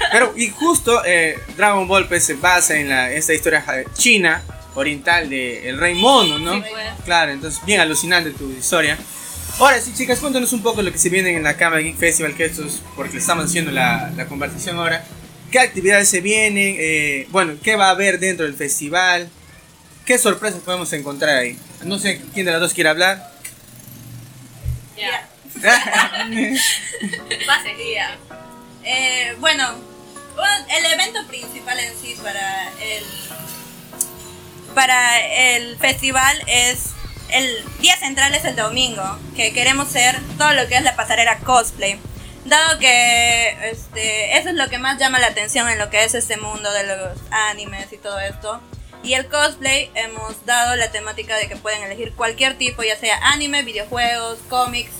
Pero, 0.12 0.32
y 0.36 0.48
justo 0.50 1.04
eh, 1.04 1.38
Dragon 1.56 1.86
Ball 1.88 2.06
pues, 2.08 2.24
se 2.24 2.34
basa 2.34 2.76
en 2.76 2.88
la, 2.88 3.10
esta 3.12 3.34
historia 3.34 3.64
china, 3.94 4.42
oriental 4.74 5.28
de 5.28 5.68
El 5.68 5.78
Rey 5.78 5.94
Mono, 5.94 6.38
¿no? 6.38 6.54
Sí, 6.54 6.60
pues. 6.70 6.86
Claro, 7.04 7.32
entonces 7.32 7.60
bien 7.64 7.80
alucinante 7.80 8.30
tu 8.30 8.50
historia. 8.50 8.96
Ahora 9.58 9.80
sí, 9.80 9.92
chicas, 9.96 10.18
cuéntanos 10.18 10.52
un 10.52 10.62
poco 10.62 10.82
lo 10.82 10.90
que 10.92 10.98
se 10.98 11.08
viene 11.08 11.30
en 11.36 11.42
la 11.42 11.56
Cámara 11.56 11.80
Geek 11.82 11.96
Festival, 11.96 12.34
que 12.34 12.44
esto 12.44 12.64
es 12.66 12.80
porque 12.96 13.18
estamos 13.18 13.44
haciendo 13.46 13.70
la, 13.70 14.10
la 14.16 14.26
conversación 14.26 14.76
ahora. 14.78 15.04
¿Qué 15.50 15.60
actividades 15.60 16.08
se 16.08 16.20
vienen? 16.20 16.74
Eh, 16.78 17.28
bueno, 17.30 17.54
¿qué 17.62 17.76
va 17.76 17.86
a 17.86 17.90
haber 17.90 18.18
dentro 18.18 18.44
del 18.46 18.54
festival? 18.54 19.28
¿Qué 20.04 20.18
sorpresas 20.18 20.60
podemos 20.60 20.92
encontrar 20.92 21.38
ahí? 21.38 21.58
No 21.82 21.98
sé 21.98 22.20
quién 22.34 22.44
de 22.44 22.52
las 22.52 22.60
dos 22.60 22.74
quiere 22.74 22.90
hablar. 22.90 23.32
Ya. 24.96 25.28
Pase, 27.46 27.74
ya. 27.94 28.18
Eh, 28.82 29.34
bueno, 29.38 29.74
bueno, 30.34 30.66
el 30.76 30.92
evento 30.92 31.26
principal 31.26 31.78
en 31.78 31.92
sí 31.96 32.16
para 32.22 32.68
el 32.82 33.04
para 34.74 35.20
el 35.20 35.78
festival 35.78 36.42
es 36.48 36.90
el 37.30 37.64
día 37.80 37.96
central 37.96 38.34
es 38.34 38.44
el 38.44 38.56
domingo, 38.56 39.18
que 39.34 39.52
queremos 39.54 39.88
ser 39.88 40.20
todo 40.36 40.52
lo 40.52 40.68
que 40.68 40.76
es 40.76 40.82
la 40.82 40.96
pasarela 40.96 41.38
cosplay. 41.38 41.98
Dado 42.44 42.78
que 42.78 43.70
este, 43.70 44.36
eso 44.36 44.50
es 44.50 44.54
lo 44.54 44.68
que 44.68 44.76
más 44.76 44.98
llama 44.98 45.18
la 45.18 45.28
atención 45.28 45.66
en 45.70 45.78
lo 45.78 45.88
que 45.88 46.04
es 46.04 46.14
este 46.14 46.36
mundo 46.36 46.70
de 46.72 46.86
los 46.86 47.18
animes 47.30 47.90
y 47.92 47.96
todo 47.96 48.20
esto. 48.20 48.60
Y 49.04 49.12
el 49.12 49.26
cosplay 49.26 49.90
hemos 49.94 50.46
dado 50.46 50.76
la 50.76 50.90
temática 50.90 51.36
de 51.36 51.46
que 51.46 51.56
pueden 51.56 51.82
elegir 51.82 52.12
cualquier 52.14 52.56
tipo, 52.56 52.82
ya 52.82 52.96
sea 52.96 53.18
anime, 53.32 53.62
videojuegos, 53.62 54.38
cómics. 54.48 54.92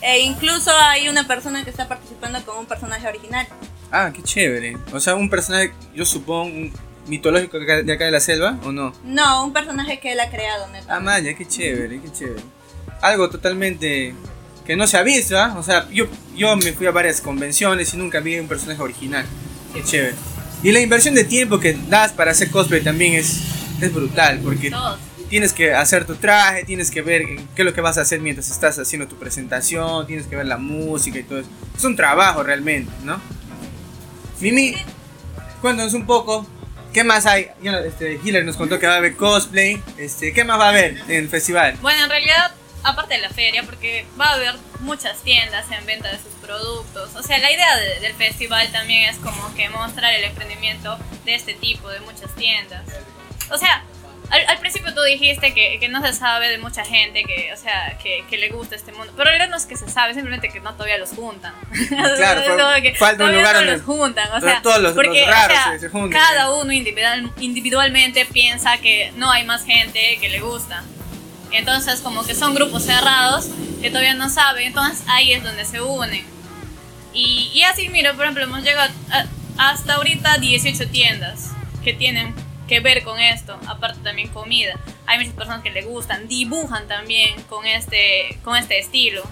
E 0.00 0.18
incluso 0.20 0.72
hay 0.76 1.08
una 1.08 1.28
persona 1.28 1.62
que 1.62 1.70
está 1.70 1.86
participando 1.86 2.44
con 2.44 2.58
un 2.58 2.66
personaje 2.66 3.06
original. 3.06 3.46
Ah, 3.92 4.10
qué 4.12 4.20
chévere. 4.22 4.76
O 4.92 4.98
sea, 4.98 5.14
un 5.14 5.30
personaje, 5.30 5.72
yo 5.94 6.04
supongo, 6.04 6.72
mitológico 7.06 7.60
de 7.60 7.92
acá 7.92 8.04
de 8.04 8.10
la 8.10 8.20
selva, 8.20 8.58
¿o 8.64 8.72
no? 8.72 8.92
No, 9.04 9.44
un 9.44 9.52
personaje 9.52 10.00
que 10.00 10.12
él 10.12 10.20
ha 10.20 10.28
creado, 10.28 10.66
neta. 10.68 10.96
Ah, 10.96 10.98
Maya, 10.98 11.34
qué 11.34 11.46
chévere, 11.46 12.00
qué 12.00 12.12
chévere. 12.12 12.42
Algo 13.00 13.30
totalmente 13.30 14.12
que 14.66 14.74
no 14.74 14.88
se 14.88 14.96
ha 14.96 15.02
visto, 15.02 15.38
¿ah? 15.38 15.54
O 15.56 15.62
sea, 15.62 15.88
yo, 15.90 16.06
yo 16.34 16.56
me 16.56 16.72
fui 16.72 16.86
a 16.86 16.90
varias 16.90 17.20
convenciones 17.20 17.94
y 17.94 17.96
nunca 17.96 18.18
vi 18.18 18.40
un 18.40 18.48
personaje 18.48 18.82
original. 18.82 19.24
Qué 19.72 19.84
chévere. 19.84 20.14
Y 20.62 20.70
la 20.72 20.80
inversión 20.80 21.14
de 21.14 21.24
tiempo 21.24 21.58
que 21.58 21.76
das 21.88 22.12
para 22.12 22.30
hacer 22.30 22.50
cosplay 22.50 22.82
también 22.82 23.14
es, 23.14 23.40
es 23.80 23.92
brutal, 23.92 24.40
porque 24.44 24.70
Todos. 24.70 25.00
tienes 25.28 25.52
que 25.52 25.74
hacer 25.74 26.04
tu 26.06 26.14
traje, 26.14 26.64
tienes 26.64 26.90
que 26.90 27.02
ver 27.02 27.22
qué 27.56 27.62
es 27.62 27.64
lo 27.64 27.74
que 27.74 27.80
vas 27.80 27.98
a 27.98 28.02
hacer 28.02 28.20
mientras 28.20 28.48
estás 28.50 28.78
haciendo 28.78 29.08
tu 29.08 29.16
presentación, 29.16 30.06
tienes 30.06 30.26
que 30.26 30.36
ver 30.36 30.46
la 30.46 30.58
música 30.58 31.18
y 31.18 31.24
todo 31.24 31.40
eso. 31.40 31.48
Es 31.76 31.84
un 31.84 31.96
trabajo 31.96 32.42
realmente, 32.44 32.92
¿no? 33.04 33.20
Mimi, 34.40 34.74
cuéntanos 35.60 35.94
un 35.94 36.06
poco, 36.06 36.46
¿qué 36.92 37.02
más 37.02 37.26
hay? 37.26 37.48
Este, 37.86 38.20
Hillary 38.22 38.44
nos 38.46 38.56
contó 38.56 38.78
que 38.78 38.86
va 38.86 38.94
a 38.94 38.98
haber 38.98 39.16
cosplay, 39.16 39.80
este, 39.98 40.32
¿qué 40.32 40.44
más 40.44 40.60
va 40.60 40.66
a 40.66 40.68
haber 40.70 40.98
en 41.08 41.16
el 41.16 41.28
festival? 41.28 41.76
Bueno, 41.80 42.04
en 42.04 42.10
realidad, 42.10 42.52
aparte 42.84 43.14
de 43.14 43.20
la 43.20 43.30
feria, 43.30 43.62
porque 43.62 44.06
va 44.20 44.26
a 44.30 44.34
haber 44.34 44.54
muchas 44.80 45.22
tiendas 45.22 45.70
en 45.70 45.84
venta 45.86 46.10
de 46.10 46.18
sus 46.18 46.32
productos. 46.40 47.14
O 47.16 47.22
sea, 47.22 47.38
la 47.38 47.50
idea 47.52 47.76
de- 47.76 48.00
del 48.00 48.14
festival 48.14 48.70
también 48.72 49.08
es 49.08 49.16
como 49.18 49.54
que 49.54 49.68
mostrar 49.70 50.12
el 50.14 50.24
emprendimiento 50.24 50.98
de 51.24 51.34
este 51.34 51.54
tipo, 51.54 51.88
de 51.88 52.00
muchas 52.00 52.34
tiendas. 52.34 52.82
O 53.50 53.58
sea, 53.58 53.84
al, 54.30 54.46
al 54.48 54.58
principio 54.58 54.94
tú 54.94 55.02
dijiste 55.02 55.52
que, 55.52 55.78
que 55.78 55.88
no 55.88 56.00
se 56.04 56.12
sabe 56.14 56.48
de 56.48 56.56
mucha 56.56 56.84
gente 56.86 57.22
que, 57.24 57.52
o 57.52 57.56
sea, 57.56 57.98
que, 58.02 58.24
que 58.30 58.38
le 58.38 58.48
gusta 58.48 58.74
este 58.76 58.90
mundo. 58.92 59.12
Pero 59.16 59.28
en 59.28 59.36
realidad 59.36 59.50
no 59.50 59.56
es 59.58 59.66
que 59.66 59.76
se 59.76 59.90
sabe, 59.90 60.14
simplemente 60.14 60.48
que 60.48 60.60
no 60.60 60.72
todavía 60.72 60.96
los 60.98 61.10
juntan. 61.10 61.54
Claro, 61.90 62.16
falta 62.98 63.24
un 63.24 63.32
lugar 63.34 63.52
no 63.54 63.58
donde- 63.60 63.72
los 63.76 63.82
juntan. 63.82 64.32
O 64.32 64.40
sea, 64.40 64.62
todos 64.62 64.76
los- 64.80 64.94
los 64.94 65.04
porque, 65.04 65.22
o 65.22 65.26
raros 65.26 65.58
sea, 65.62 65.78
se- 65.78 65.88
juntan, 65.90 66.18
cada 66.20 66.52
uno 66.54 66.72
individual, 66.72 67.30
individualmente 67.40 68.24
piensa 68.26 68.78
que 68.78 69.12
no 69.16 69.30
hay 69.30 69.44
más 69.44 69.64
gente 69.66 70.16
que 70.20 70.28
le 70.30 70.40
gusta. 70.40 70.82
Entonces 71.52 72.00
como 72.00 72.24
que 72.24 72.34
son 72.34 72.54
grupos 72.54 72.84
cerrados 72.84 73.46
que 73.80 73.88
todavía 73.90 74.14
no 74.14 74.30
saben, 74.30 74.68
entonces 74.68 75.04
ahí 75.08 75.32
es 75.32 75.42
donde 75.42 75.64
se 75.64 75.80
unen. 75.80 76.24
Y, 77.12 77.50
y 77.52 77.62
así, 77.64 77.88
mira, 77.88 78.14
por 78.14 78.24
ejemplo, 78.24 78.44
hemos 78.44 78.62
llegado 78.62 78.90
a- 79.10 79.26
hasta 79.70 79.94
ahorita 79.94 80.38
18 80.38 80.88
tiendas 80.88 81.50
que 81.84 81.92
tienen 81.92 82.34
que 82.68 82.80
ver 82.80 83.02
con 83.04 83.18
esto, 83.20 83.58
aparte 83.66 84.00
también 84.02 84.28
comida. 84.28 84.78
Hay 85.06 85.18
muchas 85.18 85.34
personas 85.34 85.62
que 85.62 85.70
le 85.70 85.82
gustan, 85.82 86.26
dibujan 86.26 86.88
también 86.88 87.40
con 87.42 87.66
este, 87.66 88.38
con 88.44 88.56
este 88.56 88.78
estilo. 88.78 89.22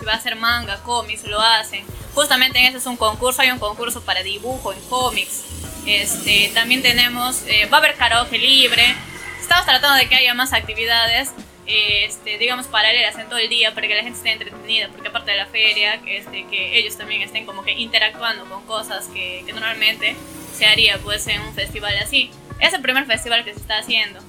Si 0.00 0.04
va 0.04 0.14
a 0.14 0.16
hacer 0.16 0.34
manga, 0.36 0.82
cómics, 0.82 1.24
lo 1.24 1.40
hacen. 1.40 1.84
Justamente 2.14 2.58
en 2.58 2.66
ese 2.66 2.78
es 2.78 2.86
un 2.86 2.96
concurso, 2.96 3.42
hay 3.42 3.50
un 3.52 3.58
concurso 3.60 4.00
para 4.02 4.22
dibujo 4.24 4.72
en 4.72 4.80
cómics. 4.88 5.42
Este, 5.86 6.50
también 6.54 6.82
tenemos, 6.82 7.42
eh, 7.46 7.66
va 7.66 7.76
a 7.78 7.80
haber 7.80 7.94
karaoke 7.94 8.38
libre. 8.38 8.94
Estamos 9.40 9.64
tratando 9.64 9.96
de 9.96 10.08
que 10.08 10.16
haya 10.16 10.34
más 10.34 10.52
actividades, 10.52 11.30
este, 11.68 12.38
digamos, 12.38 12.66
paralelas 12.66 13.16
en 13.18 13.28
todo 13.28 13.38
el 13.38 13.48
día 13.48 13.74
para 13.74 13.86
que 13.86 13.94
la 13.94 14.02
gente 14.02 14.16
esté 14.16 14.32
entretenida, 14.32 14.88
porque 14.88 15.08
aparte 15.08 15.32
de 15.32 15.36
la 15.36 15.46
feria, 15.46 16.00
este, 16.06 16.46
que 16.46 16.78
ellos 16.78 16.96
también 16.96 17.20
estén 17.22 17.44
como 17.44 17.62
que 17.62 17.72
interactuando 17.72 18.46
con 18.46 18.64
cosas 18.64 19.06
que, 19.08 19.42
que 19.44 19.52
normalmente 19.52 20.16
se 20.54 20.66
haría 20.66 20.98
pues 20.98 21.26
en 21.26 21.40
un 21.42 21.54
festival 21.54 21.96
así. 21.98 22.30
Es 22.58 22.72
el 22.72 22.80
primer 22.80 23.04
festival 23.06 23.44
que 23.44 23.52
se 23.52 23.60
está 23.60 23.78
haciendo. 23.78 24.20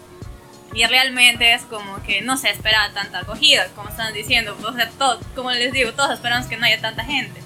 Y 0.74 0.86
realmente 0.86 1.54
es 1.54 1.64
como 1.64 2.04
que 2.04 2.22
no 2.22 2.38
se 2.38 2.50
espera 2.50 2.92
tanta 2.94 3.20
acogida, 3.20 3.68
como 3.76 3.90
están 3.90 4.14
diciendo. 4.14 4.56
O 4.64 4.74
sea, 4.74 4.90
todo, 4.92 5.20
como 5.36 5.52
les 5.52 5.72
digo, 5.72 5.94
todos 5.94 6.12
esperamos 6.12 6.46
que 6.48 6.58
no 6.58 6.66
haya 6.66 6.80
tanta 6.80 7.04
gente. 7.04 7.42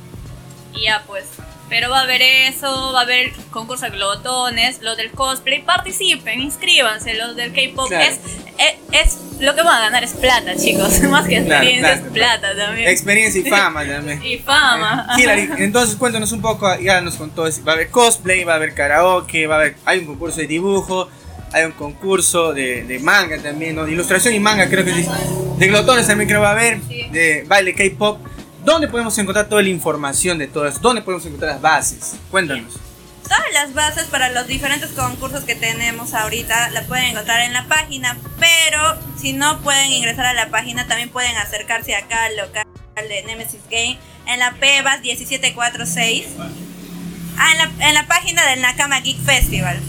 Y 0.73 0.83
ya 0.83 1.03
pues. 1.05 1.25
Pero 1.73 1.89
va 1.89 2.01
a 2.01 2.03
haber 2.03 2.21
eso, 2.21 2.91
va 2.93 2.99
a 2.99 3.01
haber 3.01 3.31
concurso 3.49 3.85
de 3.85 3.89
glotones, 3.91 4.79
los 4.83 4.95
del 4.95 5.09
cosplay, 5.09 5.63
participen, 5.63 6.39
inscríbanse, 6.39 7.15
los 7.15 7.35
del 7.35 7.51
K-pop. 7.51 7.87
Claro. 7.87 8.05
Es, 8.05 8.19
es, 8.91 9.01
es- 9.07 9.17
lo 9.39 9.55
que 9.55 9.63
van 9.63 9.77
a 9.77 9.79
ganar 9.85 10.03
es 10.03 10.11
plata, 10.11 10.55
chicos. 10.55 10.99
Más 11.09 11.27
que 11.27 11.43
Claro, 11.43 11.63
experiencia, 11.65 11.93
plata, 11.95 12.05
es 12.05 12.11
plata 12.51 12.55
también. 12.55 12.89
Experiencia 12.89 13.41
y 13.41 13.49
fama 13.49 13.83
también. 13.87 14.23
y 14.23 14.37
fama. 14.37 15.07
Eh, 15.17 15.21
Hillary, 15.23 15.49
entonces 15.57 15.95
cuéntanos 15.95 16.31
un 16.31 16.41
poco, 16.41 16.79
ya 16.79 17.01
nos 17.01 17.15
contó, 17.15 17.41
va 17.67 17.71
a 17.71 17.75
haber 17.75 17.89
cosplay, 17.89 18.43
va 18.43 18.53
a 18.53 18.55
haber 18.57 18.75
karaoke, 18.75 19.47
va 19.47 19.55
a 19.55 19.57
haber, 19.57 19.75
hay 19.85 19.97
un 19.99 20.05
concurso 20.05 20.41
de 20.41 20.45
dibujo, 20.47 21.09
hay 21.51 21.63
un 21.65 21.71
concurso 21.71 22.53
de, 22.53 22.83
de 22.83 22.99
manga 22.99 23.39
también, 23.41 23.75
¿no? 23.75 23.85
De 23.85 23.93
ilustración 23.93 24.35
y 24.35 24.39
manga 24.39 24.69
creo 24.69 24.85
que 24.85 24.93
sí. 24.93 25.07
De 25.57 25.67
glotones 25.69 26.05
también 26.05 26.29
creo 26.29 26.41
va 26.41 26.49
a 26.49 26.51
haber, 26.51 26.79
Sí. 26.87 27.07
de 27.11 27.43
baile 27.47 27.73
K-pop. 27.73 28.19
¿Dónde 28.63 28.87
podemos 28.87 29.17
encontrar 29.17 29.47
toda 29.47 29.61
la 29.61 29.69
información 29.69 30.37
de 30.37 30.47
todo 30.47 30.65
eso? 30.67 30.79
¿Dónde 30.79 31.01
podemos 31.01 31.25
encontrar 31.25 31.51
las 31.53 31.61
bases? 31.61 32.15
Cuéntanos. 32.31 32.73
Todas 33.23 33.53
las 33.53 33.73
bases 33.73 34.05
para 34.05 34.29
los 34.29 34.47
diferentes 34.47 34.91
concursos 34.91 35.43
que 35.43 35.55
tenemos 35.55 36.13
ahorita 36.13 36.69
la 36.69 36.83
pueden 36.83 37.05
encontrar 37.05 37.41
en 37.41 37.53
la 37.53 37.67
página, 37.67 38.17
pero 38.39 38.97
si 39.19 39.33
no 39.33 39.61
pueden 39.61 39.91
ingresar 39.91 40.25
a 40.25 40.33
la 40.33 40.49
página, 40.49 40.87
también 40.87 41.09
pueden 41.09 41.35
acercarse 41.37 41.95
acá 41.95 42.25
al 42.25 42.37
local 42.37 42.65
de 42.95 43.23
Nemesis 43.23 43.61
Game 43.69 43.97
en 44.27 44.39
la 44.39 44.53
PEVAS 44.53 45.01
1746, 45.01 46.25
ah, 47.37 47.51
en, 47.51 47.57
la, 47.57 47.87
en 47.87 47.93
la 47.93 48.07
página 48.07 48.45
del 48.45 48.61
Nakama 48.61 48.99
Geek 48.99 49.19
Festival. 49.23 49.79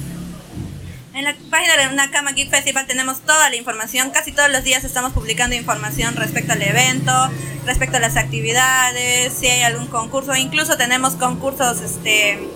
En 1.14 1.24
la 1.24 1.36
página 1.48 1.76
del 1.76 1.94
Nakama 1.94 2.32
Geek 2.32 2.50
Festival 2.50 2.86
tenemos 2.86 3.20
toda 3.20 3.48
la 3.50 3.56
información. 3.56 4.10
Casi 4.10 4.32
todos 4.32 4.50
los 4.50 4.64
días 4.64 4.82
estamos 4.82 5.12
publicando 5.12 5.54
información 5.54 6.16
respecto 6.16 6.52
al 6.52 6.62
evento, 6.62 7.30
respecto 7.66 7.96
a 7.96 8.00
las 8.00 8.16
actividades, 8.16 9.32
si 9.32 9.46
hay 9.46 9.62
algún 9.62 9.86
concurso. 9.86 10.34
Incluso 10.34 10.76
tenemos 10.76 11.14
concursos 11.14 11.80
este, 11.80 12.48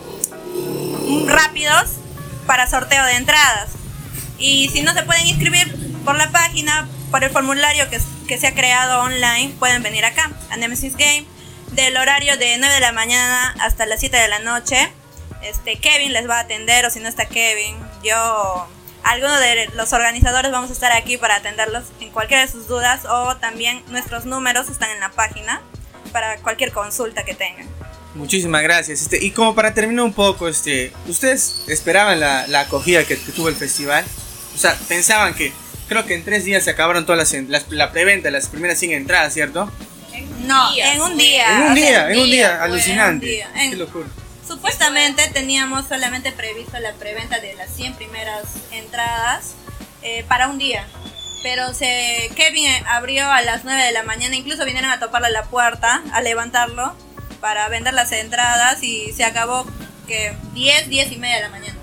rápidos 1.26 1.90
para 2.46 2.68
sorteo 2.68 3.04
de 3.04 3.16
entradas. 3.16 3.70
Y 4.38 4.68
si 4.68 4.82
no 4.82 4.94
se 4.94 5.02
pueden 5.02 5.26
inscribir 5.26 5.74
por 6.04 6.16
la 6.16 6.30
página, 6.30 6.88
por 7.10 7.24
el 7.24 7.30
formulario 7.30 7.88
que, 7.90 8.00
que 8.26 8.38
se 8.38 8.46
ha 8.46 8.54
creado 8.54 9.02
online, 9.02 9.54
pueden 9.58 9.82
venir 9.82 10.04
acá, 10.04 10.30
a 10.50 10.56
Nemesis 10.56 10.96
Game, 10.96 11.26
del 11.72 11.96
horario 11.96 12.36
de 12.36 12.56
9 12.58 12.74
de 12.74 12.80
la 12.80 12.92
mañana 12.92 13.54
hasta 13.60 13.86
las 13.86 14.00
7 14.00 14.16
de 14.16 14.28
la 14.28 14.38
noche. 14.38 14.92
Este, 15.42 15.76
Kevin 15.76 16.12
les 16.12 16.28
va 16.28 16.38
a 16.38 16.40
atender, 16.40 16.84
o 16.86 16.90
si 16.90 17.00
no 17.00 17.08
está 17.08 17.26
Kevin, 17.26 17.76
yo, 18.02 18.68
alguno 19.08 19.38
de 19.40 19.66
los 19.74 19.92
organizadores 19.92 20.50
vamos 20.52 20.70
a 20.70 20.72
estar 20.72 20.92
aquí 20.92 21.16
para 21.16 21.36
atenderlos 21.36 21.84
en 22.00 22.10
cualquiera 22.10 22.44
de 22.44 22.50
sus 22.52 22.66
dudas, 22.68 23.00
o 23.08 23.36
también 23.36 23.82
nuestros 23.88 24.24
números 24.24 24.68
están 24.68 24.90
en 24.90 25.00
la 25.00 25.10
página 25.10 25.60
para 26.12 26.36
cualquier 26.38 26.72
consulta 26.72 27.24
que 27.24 27.34
tengan. 27.34 27.66
Muchísimas 28.14 28.62
gracias. 28.62 29.02
Este, 29.02 29.24
y 29.24 29.30
como 29.30 29.54
para 29.54 29.74
terminar 29.74 30.04
un 30.04 30.12
poco, 30.12 30.48
este, 30.48 30.92
¿ustedes 31.06 31.62
esperaban 31.68 32.18
la, 32.20 32.46
la 32.48 32.60
acogida 32.60 33.04
que, 33.04 33.18
que 33.18 33.32
tuvo 33.32 33.48
el 33.48 33.54
festival? 33.54 34.04
O 34.54 34.58
sea, 34.58 34.74
pensaban 34.88 35.34
que, 35.34 35.52
creo 35.88 36.04
que 36.04 36.14
en 36.14 36.24
tres 36.24 36.44
días 36.44 36.64
se 36.64 36.70
acabaron 36.70 37.06
todas 37.06 37.32
las, 37.32 37.42
las- 37.48 37.70
la 37.70 37.92
preventa, 37.92 38.30
las 38.30 38.48
primeras 38.48 38.78
100 38.78 38.92
entradas, 38.92 39.34
¿cierto? 39.34 39.70
No, 40.40 40.74
en 40.76 41.00
un 41.00 41.16
día. 41.16 41.56
en 41.58 41.62
un 41.68 41.74
día, 41.74 42.10
en 42.10 42.18
un 42.18 42.30
día, 42.30 42.62
alucinante. 42.62 43.46
Qué 43.54 43.76
locura. 43.76 44.06
Supuestamente 44.48 45.28
teníamos 45.28 45.86
solamente 45.86 46.32
previsto 46.32 46.78
la 46.80 46.94
preventa 46.94 47.38
de 47.38 47.54
las 47.54 47.70
100 47.74 47.94
primeras 47.94 48.44
entradas 48.72 49.54
eh, 50.02 50.24
para 50.26 50.48
un 50.48 50.56
día. 50.58 50.86
Pero 51.42 51.74
se, 51.74 52.30
Kevin 52.34 52.64
eh, 52.66 52.82
abrió 52.88 53.30
a 53.30 53.42
las 53.42 53.64
9 53.64 53.80
de 53.82 53.92
la 53.92 54.02
mañana, 54.02 54.34
incluso 54.34 54.64
vinieron 54.64 54.90
a 54.90 54.98
toparle 54.98 55.30
la 55.30 55.44
puerta, 55.44 56.02
a 56.12 56.22
levantarlo 56.22 56.94
para 57.40 57.68
vender 57.68 57.92
las 57.94 58.10
entradas 58.12 58.82
y 58.82 59.12
se 59.12 59.24
acabó 59.24 59.66
que 60.06 60.34
10, 60.54 60.88
10 60.88 61.12
y 61.12 61.16
media 61.18 61.36
de 61.36 61.42
la 61.42 61.48
mañana. 61.50 61.78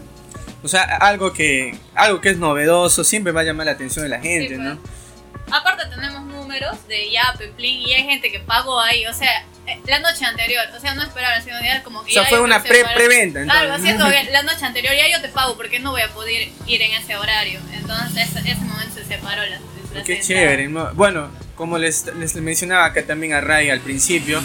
O 0.64 0.68
sea, 0.68 0.82
algo 0.82 1.32
que, 1.32 1.78
algo 1.94 2.20
que 2.20 2.32
es 2.32 2.38
novedoso 2.38 3.04
siempre 3.04 3.32
va 3.32 3.42
a 3.42 3.44
llamar 3.44 3.68
la 3.68 3.74
atención 3.74 4.04
de 4.04 4.10
la 4.10 4.20
gente, 4.20 4.56
Sí, 4.56 4.62
¿no? 4.62 4.80
pues. 4.82 5.54
Aparte 5.54 5.84
tenemos 5.86 6.22
números 6.56 6.88
de 6.88 7.12
ya, 7.12 7.34
Peplín, 7.38 7.82
y 7.82 7.94
hay 7.94 8.04
gente 8.04 8.32
que 8.32 8.40
pagó 8.40 8.80
ahí, 8.80 9.06
o 9.08 9.14
sea, 9.14 9.30
eh, 9.68 9.80
la 9.88 10.00
noche 10.00 10.26
anterior, 10.26 10.64
o 10.76 10.80
sea, 10.80 10.94
no 10.96 11.04
esperaron, 11.04 11.44
sino 11.44 11.60
ya 11.62 11.84
como 11.84 12.04
que 12.04 12.12
O 12.12 12.14
sea, 12.14 12.24
ya 12.24 12.30
fue 12.30 12.40
una 12.42 12.62
pre- 12.64 12.86
preventa, 12.96 13.44
Claro, 13.44 13.76
entonces. 13.76 14.00
así 14.02 14.16
es 14.28 14.32
la 14.32 14.44
noche 14.44 14.66
anterior 14.66 14.94
ya 14.96 15.10
yo 15.18 15.22
te 15.22 15.30
pago 15.30 15.56
porque 15.58 15.80
no 15.80 15.92
voy 15.92 16.02
a 16.02 16.10
poder 16.14 16.50
ir 16.68 16.82
en 16.82 16.92
ese 16.94 17.16
horario. 17.16 17.60
Entonces, 17.74 18.30
ese, 18.30 18.40
ese 18.52 18.62
momento 18.62 18.94
se 18.96 19.06
separó 19.06 19.44
la, 19.46 19.60
la 19.94 20.04
Qué 20.04 20.20
chévere. 20.22 20.68
¿no? 20.68 20.94
Bueno, 20.94 21.30
como 21.56 21.78
les, 21.78 22.06
les 22.16 22.36
mencionaba 22.36 22.86
acá 22.86 23.06
también 23.06 23.34
a 23.34 23.42
Ray 23.42 23.70
al 23.70 23.80
principio, 23.82 24.42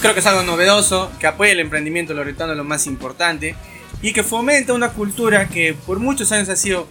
creo 0.00 0.14
que 0.14 0.20
es 0.20 0.26
algo 0.26 0.42
novedoso, 0.42 1.10
que 1.18 1.26
apoya 1.26 1.52
el 1.52 1.60
emprendimiento 1.60 2.14
loretano, 2.14 2.54
lo 2.54 2.64
más 2.64 2.86
importante, 2.86 3.54
y 4.02 4.12
que 4.12 4.22
fomenta 4.22 4.72
una 4.74 4.90
cultura 4.90 5.48
que 5.48 5.74
por 5.74 5.98
muchos 5.98 6.30
años 6.30 6.48
ha 6.50 6.56
sido, 6.56 6.88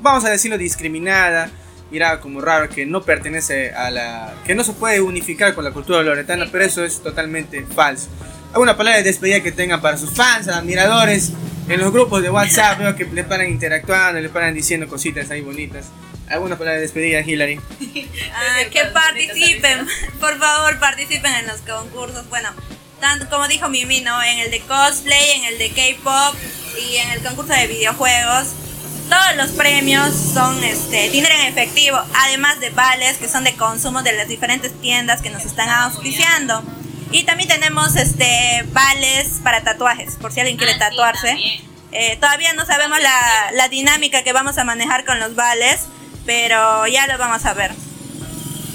vamos 0.00 0.24
a 0.24 0.30
decirlo, 0.30 0.58
discriminada, 0.58 1.50
mirada 1.90 2.20
como 2.20 2.40
raro, 2.40 2.68
que 2.68 2.86
no 2.86 3.02
pertenece 3.02 3.72
a 3.72 3.90
la... 3.90 4.34
que 4.44 4.54
no 4.54 4.64
se 4.64 4.72
puede 4.72 5.00
unificar 5.00 5.54
con 5.54 5.64
la 5.64 5.70
cultura 5.70 6.02
loretana, 6.02 6.46
pero 6.50 6.64
eso 6.64 6.84
es 6.84 7.02
totalmente 7.02 7.64
falso. 7.64 8.08
¿Alguna 8.52 8.76
palabra 8.76 8.98
de 8.98 9.04
despedida 9.04 9.42
que 9.42 9.52
tengan 9.52 9.80
para 9.80 9.96
sus 9.96 10.10
fans, 10.10 10.48
admiradores? 10.48 11.32
En 11.68 11.80
los 11.80 11.92
grupos 11.92 12.22
de 12.22 12.30
WhatsApp 12.30 12.78
veo 12.78 12.96
que 12.96 13.04
le 13.04 13.24
paran 13.24 13.48
interactuando, 13.48 14.20
le 14.20 14.30
paran 14.30 14.54
diciendo 14.54 14.88
cositas 14.88 15.30
ahí 15.30 15.42
bonitas. 15.42 15.86
¿Alguna 16.30 16.56
palabra 16.56 16.76
de 16.76 16.82
despedida, 16.82 17.20
Hillary? 17.20 17.60
Ah, 18.34 18.64
que 18.70 18.84
participen, 18.86 19.86
por 20.20 20.38
favor, 20.38 20.78
participen 20.78 21.32
en 21.34 21.46
los 21.46 21.60
concursos. 21.60 22.28
Bueno, 22.28 22.50
tanto 23.00 23.28
como 23.28 23.48
dijo 23.48 23.68
Mimi, 23.68 24.00
¿no? 24.00 24.22
En 24.22 24.38
el 24.38 24.50
de 24.50 24.60
cosplay, 24.60 25.30
en 25.32 25.44
el 25.44 25.58
de 25.58 25.70
K-pop 25.70 26.36
y 26.78 26.96
en 26.96 27.10
el 27.10 27.22
concurso 27.22 27.52
de 27.52 27.66
videojuegos. 27.66 28.48
Todos 29.08 29.36
los 29.36 29.50
premios 29.50 30.14
son 30.14 30.62
este, 30.64 31.08
dinero 31.10 31.34
en 31.34 31.46
efectivo, 31.46 31.98
además 32.14 32.60
de 32.60 32.70
vales 32.70 33.16
que 33.16 33.28
son 33.28 33.44
de 33.44 33.54
consumo 33.56 34.02
de 34.02 34.12
las 34.12 34.28
diferentes 34.28 34.78
tiendas 34.80 35.22
que 35.22 35.30
nos 35.30 35.44
están 35.44 35.68
auspiciando. 35.70 36.62
Y 37.10 37.24
también 37.24 37.48
tenemos 37.48 37.96
este 37.96 38.64
vales 38.72 39.40
para 39.42 39.62
tatuajes, 39.62 40.16
por 40.16 40.32
si 40.32 40.40
alguien 40.40 40.58
quiere 40.58 40.74
Ah, 40.74 40.78
tatuarse. 40.90 41.36
Eh, 41.90 42.16
todavía 42.20 42.52
no 42.52 42.66
sabemos 42.66 43.00
la, 43.00 43.50
la 43.54 43.68
dinámica 43.70 44.22
que 44.22 44.34
vamos 44.34 44.58
a 44.58 44.64
manejar 44.64 45.06
con 45.06 45.18
los 45.18 45.34
vales, 45.34 45.86
pero 46.26 46.86
ya 46.86 47.06
lo 47.06 47.16
vamos 47.16 47.46
a 47.46 47.54
ver. 47.54 47.72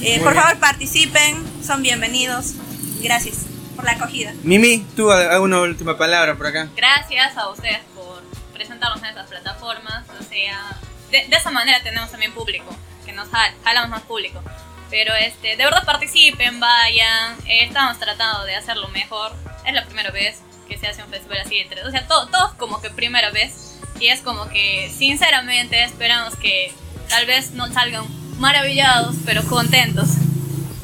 Eh, 0.02 0.20
por 0.24 0.34
bien. 0.34 0.44
favor, 0.44 0.60
participen, 0.60 1.44
son 1.66 1.84
bienvenidos. 1.84 2.54
Gracias 3.02 3.36
por 3.76 3.86
la 3.86 3.92
acogida. 3.92 4.34
Mimi, 4.42 4.80
tú 4.96 5.12
alguna 5.12 5.60
última 5.62 5.96
palabra 5.96 6.36
por 6.36 6.48
acá. 6.48 6.70
Gracias 6.76 7.38
a 7.38 7.50
ustedes 7.50 7.80
por 7.94 8.24
presentarnos 8.52 9.00
en 9.00 9.06
estas 9.10 9.28
plataformas. 9.30 10.06
Sea, 10.34 10.78
de, 11.12 11.28
de 11.28 11.36
esa 11.36 11.52
manera 11.52 11.82
tenemos 11.84 12.10
también 12.12 12.34
público, 12.34 12.76
que 13.06 13.14
nos 13.14 13.30
jal- 13.30 13.54
jalamos 13.64 13.90
más 13.92 14.02
público. 14.02 14.42
Pero 14.90 15.14
este, 15.16 15.56
de 15.56 15.64
verdad 15.64 15.86
participen, 15.86 16.60
vayan. 16.60 17.38
eh, 17.48 17.66
estamos 17.66 18.00
tratando 18.00 18.44
de 18.46 18.56
hacerlo 18.56 18.88
mejor. 18.90 19.34
Es 19.66 19.74
la 19.74 19.86
primera 19.86 20.12
vez 20.12 20.42
que 20.68 20.78
se 20.78 20.88
hace 20.88 21.04
un 21.04 21.10
festival 21.10 21.40
así 21.40 21.58
de 21.60 21.66
tres. 21.66 21.86
O 21.86 21.92
sea, 21.92 22.08
todo, 22.08 22.28
todo 22.28 22.56
como 22.58 22.82
que 22.82 22.90
primera 22.90 23.30
vez. 23.32 23.80
Y 24.00 24.08
es 24.10 24.22
como 24.22 24.50
que, 24.50 24.92
sinceramente, 24.96 25.84
esperamos 25.84 26.36
que 26.36 26.74
tal 27.10 27.26
vez 27.26 27.52
no 27.52 27.72
salgan 27.72 28.06
maravillados, 28.40 29.16
pero 29.26 29.44
contentos. 29.46 30.08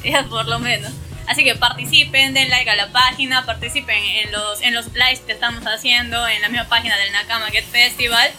Por 0.30 0.48
lo 0.48 0.60
menos. 0.60 0.92
Así 1.28 1.44
que 1.44 1.56
participen, 1.56 2.34
den 2.34 2.50
like 2.50 2.70
a 2.70 2.76
la 2.76 2.92
página, 2.92 3.46
participen 3.46 4.04
en 4.04 4.32
los, 4.32 4.62
en 4.62 4.74
los 4.74 4.88
lives 4.94 5.20
que 5.20 5.34
estamos 5.34 5.64
haciendo 5.68 6.28
en 6.28 6.42
la 6.42 6.50
misma 6.50 6.68
página 6.68 6.98
del 6.98 7.12
Nakama 7.12 7.48
Get 7.52 7.66
Festival. 7.66 8.32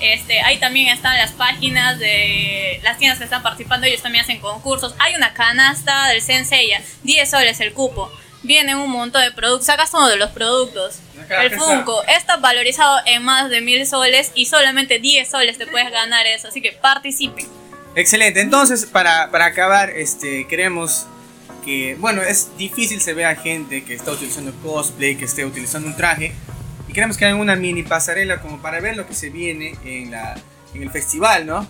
Este, 0.00 0.40
ahí 0.40 0.58
también 0.58 0.88
están 0.88 1.16
las 1.16 1.32
páginas 1.32 1.98
de 1.98 2.80
las 2.82 2.98
tiendas 2.98 3.18
que 3.18 3.24
están 3.24 3.42
participando, 3.42 3.86
ellos 3.86 4.02
también 4.02 4.24
hacen 4.24 4.40
concursos. 4.40 4.94
Hay 4.98 5.14
una 5.14 5.32
canasta 5.32 6.08
del 6.08 6.20
Senseiya, 6.20 6.82
10 7.02 7.30
soles 7.30 7.60
el 7.60 7.72
cupo. 7.72 8.10
Vienen 8.42 8.76
un 8.76 8.90
montón 8.90 9.22
de 9.22 9.32
productos, 9.32 9.68
acá 9.70 9.86
son 9.86 10.02
uno 10.02 10.10
de 10.10 10.18
los 10.18 10.30
productos. 10.30 10.98
Acá, 11.20 11.42
el 11.42 11.52
está. 11.52 11.64
Funko 11.64 12.04
está 12.04 12.36
valorizado 12.36 13.00
en 13.06 13.22
más 13.24 13.48
de 13.50 13.60
mil 13.60 13.86
soles 13.86 14.32
y 14.34 14.46
solamente 14.46 14.98
10 14.98 15.28
soles 15.28 15.58
te 15.58 15.66
puedes 15.66 15.90
ganar 15.90 16.26
eso, 16.26 16.48
así 16.48 16.60
que 16.60 16.72
participen. 16.72 17.46
Excelente. 17.96 18.40
Entonces, 18.40 18.84
para, 18.84 19.30
para 19.30 19.46
acabar, 19.46 19.90
este, 19.90 20.46
queremos 20.46 21.06
que, 21.64 21.96
bueno, 21.98 22.22
es 22.22 22.56
difícil 22.56 23.00
se 23.00 23.14
vea 23.14 23.34
gente 23.34 23.82
que 23.82 23.94
está 23.94 24.12
utilizando 24.12 24.52
cosplay, 24.62 25.16
que 25.16 25.24
esté 25.24 25.44
utilizando 25.44 25.88
un 25.88 25.96
traje. 25.96 26.32
Queremos 26.96 27.18
que 27.18 27.26
hagan 27.26 27.40
una 27.40 27.56
mini 27.56 27.82
pasarela 27.82 28.40
como 28.40 28.62
para 28.62 28.80
ver 28.80 28.96
lo 28.96 29.06
que 29.06 29.12
se 29.12 29.28
viene 29.28 29.74
en, 29.84 30.10
la, 30.10 30.34
en 30.72 30.82
el 30.82 30.90
festival, 30.90 31.44
¿no? 31.44 31.68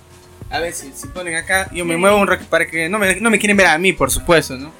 A 0.50 0.60
ver 0.60 0.72
si, 0.72 0.92
si 0.92 1.08
ponen 1.08 1.34
acá. 1.34 1.68
Yo 1.72 1.84
me 1.84 1.96
muevo 1.96 2.20
un 2.20 2.28
para 2.48 2.68
que 2.68 2.88
no 2.88 3.00
me, 3.00 3.20
no 3.20 3.28
me 3.28 3.40
quieren 3.40 3.56
ver 3.56 3.66
a 3.66 3.76
mí, 3.76 3.92
por 3.92 4.08
supuesto, 4.08 4.56
¿no? 4.56 4.70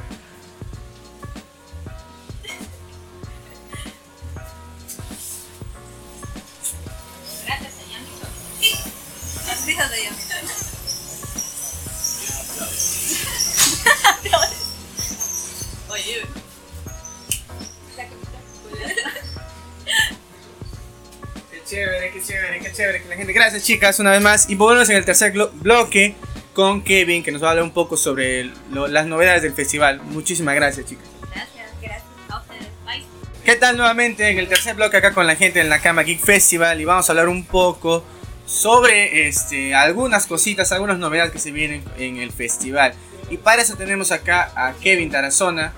Chévere. 22.77 23.03
Que 23.03 23.09
la 23.09 23.17
gente... 23.17 23.33
Gracias, 23.33 23.65
chicas, 23.65 23.99
una 23.99 24.11
vez 24.13 24.21
más. 24.21 24.49
Y 24.51 24.55
volvemos 24.55 24.89
en 24.91 24.97
el 24.97 25.05
tercer 25.05 25.33
bloque 25.55 26.15
con 26.55 26.83
Kevin, 26.83 27.23
que 27.23 27.33
nos 27.33 27.43
va 27.43 27.49
a 27.49 27.51
hablar 27.51 27.65
un 27.65 27.73
poco 27.73 27.97
sobre 27.97 28.51
lo- 28.71 28.87
las 28.89 29.07
novedades 29.07 29.43
del 29.43 29.53
festival. 29.55 30.01
Muchísimas 30.03 30.55
gracias, 30.55 30.87
chicas. 30.87 31.05
gracias, 31.35 31.67
gracias 31.83 32.03
a 32.31 32.39
ustedes. 32.41 32.67
Bye. 32.87 33.05
¿Qué 33.45 33.57
tal 33.57 33.77
nuevamente 33.77 34.29
en 34.29 34.39
el 34.39 34.49
tercer 34.49 34.75
bloque 34.77 34.97
acá 34.97 35.13
con 35.13 35.27
la 35.27 35.37
gente 35.37 35.61
en 35.61 35.69
la 35.69 35.81
Cama 35.81 36.03
Geek 36.03 36.21
Festival? 36.21 36.81
Y 36.81 36.85
vamos 36.85 37.09
a 37.09 37.13
hablar 37.13 37.29
un 37.29 37.45
poco 37.45 38.05
sobre 38.47 39.27
este, 39.29 39.75
algunas 39.75 40.27
cositas, 40.27 40.71
algunas 40.73 40.99
novedades 40.99 41.33
que 41.33 41.39
se 41.39 41.51
vienen 41.51 41.83
en 41.99 42.17
el 42.19 42.31
festival. 42.33 42.95
Y 43.29 43.39
para 43.39 43.61
eso 43.63 43.77
tenemos 43.77 44.13
acá 44.13 44.53
a 44.55 44.73
Kevin 44.75 45.11
Tarazona, 45.11 45.73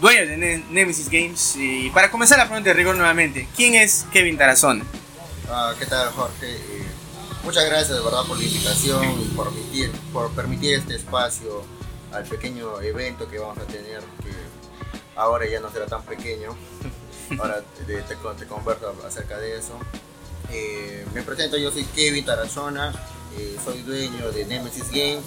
dueño 0.00 0.26
de 0.26 0.36
Ne- 0.36 0.64
Nemesis 0.70 1.08
Games. 1.08 1.56
Y 1.56 1.90
para 1.90 2.10
comenzar 2.10 2.38
la 2.38 2.44
pregunta 2.46 2.68
de 2.70 2.74
rigor 2.74 2.94
nuevamente, 2.96 3.48
¿quién 3.56 3.74
es 3.74 4.04
Kevin 4.12 4.36
Tarazona? 4.36 4.84
Ah, 5.48 5.74
¿Qué 5.78 5.86
tal, 5.86 6.10
Jorge? 6.12 6.54
Eh, 6.54 6.86
muchas 7.44 7.66
gracias 7.66 7.96
de 7.96 8.02
verdad 8.02 8.24
por 8.26 8.38
la 8.38 8.44
invitación 8.44 9.20
y 9.20 9.24
por 9.36 9.50
permitir, 9.50 9.90
por 10.12 10.30
permitir 10.32 10.74
este 10.74 10.94
espacio 10.96 11.62
al 12.12 12.24
pequeño 12.24 12.80
evento 12.80 13.28
que 13.28 13.38
vamos 13.38 13.58
a 13.58 13.66
tener, 13.66 14.00
que 14.00 14.32
ahora 15.16 15.46
ya 15.48 15.60
no 15.60 15.70
será 15.70 15.86
tan 15.86 16.02
pequeño. 16.02 16.56
Ahora 17.38 17.62
te, 17.78 17.84
te, 17.84 18.16
te 18.16 18.46
converso 18.46 18.94
acerca 19.06 19.38
de 19.38 19.56
eso. 19.56 19.72
Eh, 20.52 21.06
me 21.14 21.22
presento, 21.22 21.56
yo 21.56 21.72
soy 21.72 21.84
Kevin 21.84 22.22
Tarazona, 22.22 22.92
eh, 23.38 23.56
soy 23.64 23.80
dueño 23.80 24.30
de 24.30 24.44
Nemesis 24.44 24.90
Game, 24.90 25.20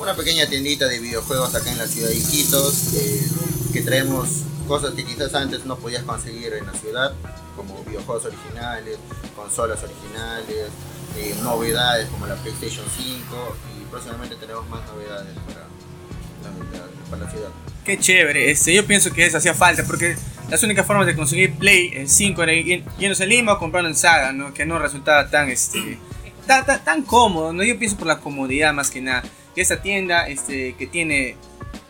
una 0.00 0.16
pequeña 0.16 0.46
tiendita 0.46 0.88
de 0.88 0.98
videojuegos 0.98 1.54
acá 1.54 1.70
en 1.70 1.78
la 1.78 1.86
ciudad 1.86 2.08
de 2.08 2.16
Iquitos, 2.16 2.94
eh, 2.94 3.28
que 3.72 3.82
traemos 3.82 4.28
cosas 4.66 4.94
que 4.94 5.04
quizás 5.04 5.32
antes 5.34 5.64
no 5.64 5.76
podías 5.76 6.02
conseguir 6.02 6.54
en 6.54 6.66
la 6.66 6.72
ciudad, 6.72 7.14
como 7.56 7.82
videojuegos 7.84 8.24
originales, 8.26 8.98
consolas 9.36 9.82
originales, 9.82 10.68
eh, 11.16 11.34
novedades 11.42 12.08
como 12.08 12.26
la 12.26 12.34
PlayStation 12.36 12.84
5 12.96 13.56
y 13.80 13.84
próximamente 13.90 14.36
tenemos 14.36 14.68
más 14.68 14.80
novedades 14.86 15.34
para 15.46 15.60
la, 15.60 16.78
la- 16.78 17.10
para 17.10 17.24
la 17.24 17.30
ciudad. 17.30 17.48
Qué 17.84 17.98
chévere, 17.98 18.50
este, 18.50 18.74
yo 18.74 18.86
pienso 18.86 19.12
que 19.12 19.26
eso 19.26 19.38
hacía 19.38 19.54
falta 19.54 19.84
porque 19.84 20.16
las 20.50 20.62
únicas 20.62 20.86
formas 20.86 21.06
de 21.06 21.14
conseguir 21.14 21.54
Play 21.54 21.90
eh, 21.94 22.04
5 22.08 22.42
era 22.42 22.52
y- 22.54 22.84
yéndose 22.98 23.24
a 23.24 23.26
Lima 23.26 23.52
o 23.52 23.58
comprando 23.58 23.88
en 23.88 23.94
Saga, 23.96 24.32
¿no? 24.32 24.52
que 24.54 24.64
no 24.66 24.78
resultaba 24.78 25.28
tan, 25.30 25.48
este, 25.50 25.98
tan, 26.46 26.64
tan, 26.66 26.82
tan 26.84 27.02
cómodo, 27.02 27.52
¿no? 27.52 27.62
yo 27.62 27.78
pienso 27.78 27.96
por 27.96 28.06
la 28.06 28.18
comodidad 28.18 28.72
más 28.72 28.90
que 28.90 29.00
nada. 29.00 29.22
Y 29.54 29.60
esta 29.60 29.80
tienda 29.82 30.26
este, 30.26 30.74
que 30.74 30.86
tiene 30.88 31.36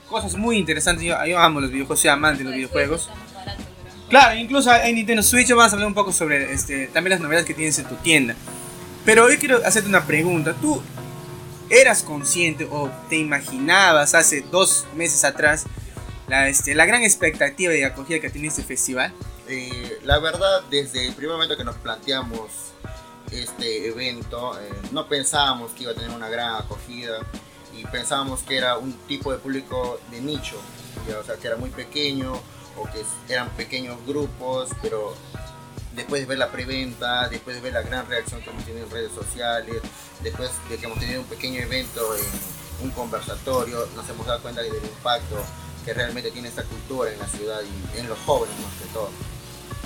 cosas 0.08 0.34
muy 0.36 0.58
interesantes, 0.58 1.04
yo, 1.04 1.14
yo 1.26 1.38
amo 1.38 1.60
los 1.60 1.70
videojuegos, 1.70 2.00
soy 2.00 2.10
amante 2.10 2.38
de 2.38 2.44
los 2.44 2.54
videojuegos. 2.54 3.08
Claro, 4.08 4.36
incluso 4.36 4.70
hay 4.70 4.92
Nintendo 4.92 5.22
Switch, 5.22 5.48
vamos 5.50 5.72
a 5.72 5.74
hablar 5.74 5.88
un 5.88 5.94
poco 5.94 6.12
sobre 6.12 6.52
este, 6.52 6.88
también 6.88 7.12
las 7.12 7.20
novedades 7.20 7.46
que 7.46 7.54
tienes 7.54 7.78
en 7.78 7.86
tu 7.86 7.96
tienda. 7.96 8.34
Pero 9.04 9.24
hoy 9.24 9.38
quiero 9.38 9.60
hacerte 9.64 9.88
una 9.88 10.06
pregunta. 10.06 10.54
¿Tú 10.54 10.82
eras 11.70 12.02
consciente 12.02 12.68
o 12.70 12.90
te 13.08 13.16
imaginabas 13.16 14.14
hace 14.14 14.42
dos 14.42 14.86
meses 14.94 15.24
atrás 15.24 15.64
la, 16.28 16.48
este, 16.48 16.74
la 16.74 16.86
gran 16.86 17.02
expectativa 17.02 17.74
y 17.74 17.82
acogida 17.82 18.20
que 18.20 18.30
tenía 18.30 18.48
este 18.48 18.62
festival? 18.62 19.12
Eh, 19.48 19.98
la 20.04 20.18
verdad, 20.18 20.62
desde 20.70 21.06
el 21.06 21.14
primer 21.14 21.34
momento 21.34 21.56
que 21.56 21.64
nos 21.64 21.76
planteamos 21.76 22.50
este 23.30 23.88
evento, 23.88 24.58
eh, 24.60 24.70
no 24.92 25.06
pensábamos 25.08 25.72
que 25.72 25.84
iba 25.84 25.92
a 25.92 25.94
tener 25.94 26.10
una 26.10 26.28
gran 26.28 26.56
acogida 26.56 27.18
y 27.76 27.84
pensábamos 27.86 28.42
que 28.42 28.56
era 28.56 28.78
un 28.78 28.92
tipo 29.06 29.32
de 29.32 29.38
público 29.38 30.00
de 30.10 30.20
nicho, 30.20 30.56
ya, 31.08 31.18
o 31.18 31.24
sea, 31.24 31.36
que 31.36 31.46
era 31.48 31.56
muy 31.56 31.70
pequeño 31.70 32.40
o 32.76 32.84
que 32.84 33.02
eran 33.32 33.48
pequeños 33.50 33.96
grupos, 34.06 34.70
pero 34.82 35.14
después 35.94 36.22
de 36.22 36.26
ver 36.26 36.38
la 36.38 36.50
preventa, 36.50 37.28
después 37.28 37.56
de 37.56 37.62
ver 37.62 37.72
la 37.72 37.82
gran 37.82 38.06
reacción 38.08 38.42
que 38.42 38.50
hemos 38.50 38.64
tenido 38.64 38.86
en 38.86 38.90
redes 38.90 39.12
sociales, 39.12 39.82
después 40.22 40.50
de 40.68 40.76
que 40.76 40.86
hemos 40.86 40.98
tenido 40.98 41.20
un 41.20 41.26
pequeño 41.26 41.60
evento 41.60 42.00
en 42.16 42.86
un 42.86 42.90
conversatorio, 42.90 43.86
nos 43.94 44.08
hemos 44.08 44.26
dado 44.26 44.42
cuenta 44.42 44.62
del 44.62 44.74
impacto 44.74 45.36
que 45.84 45.94
realmente 45.94 46.30
tiene 46.30 46.48
esta 46.48 46.64
cultura 46.64 47.12
en 47.12 47.18
la 47.18 47.28
ciudad 47.28 47.60
y 47.62 47.98
en 47.98 48.08
los 48.08 48.18
jóvenes 48.20 48.56
más 48.60 48.72
que 48.80 48.92
todo. 48.92 49.10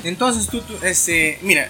Entonces 0.05 0.47
tú, 0.47 0.61
tú 0.61 0.75
este, 0.83 1.39
mira, 1.43 1.69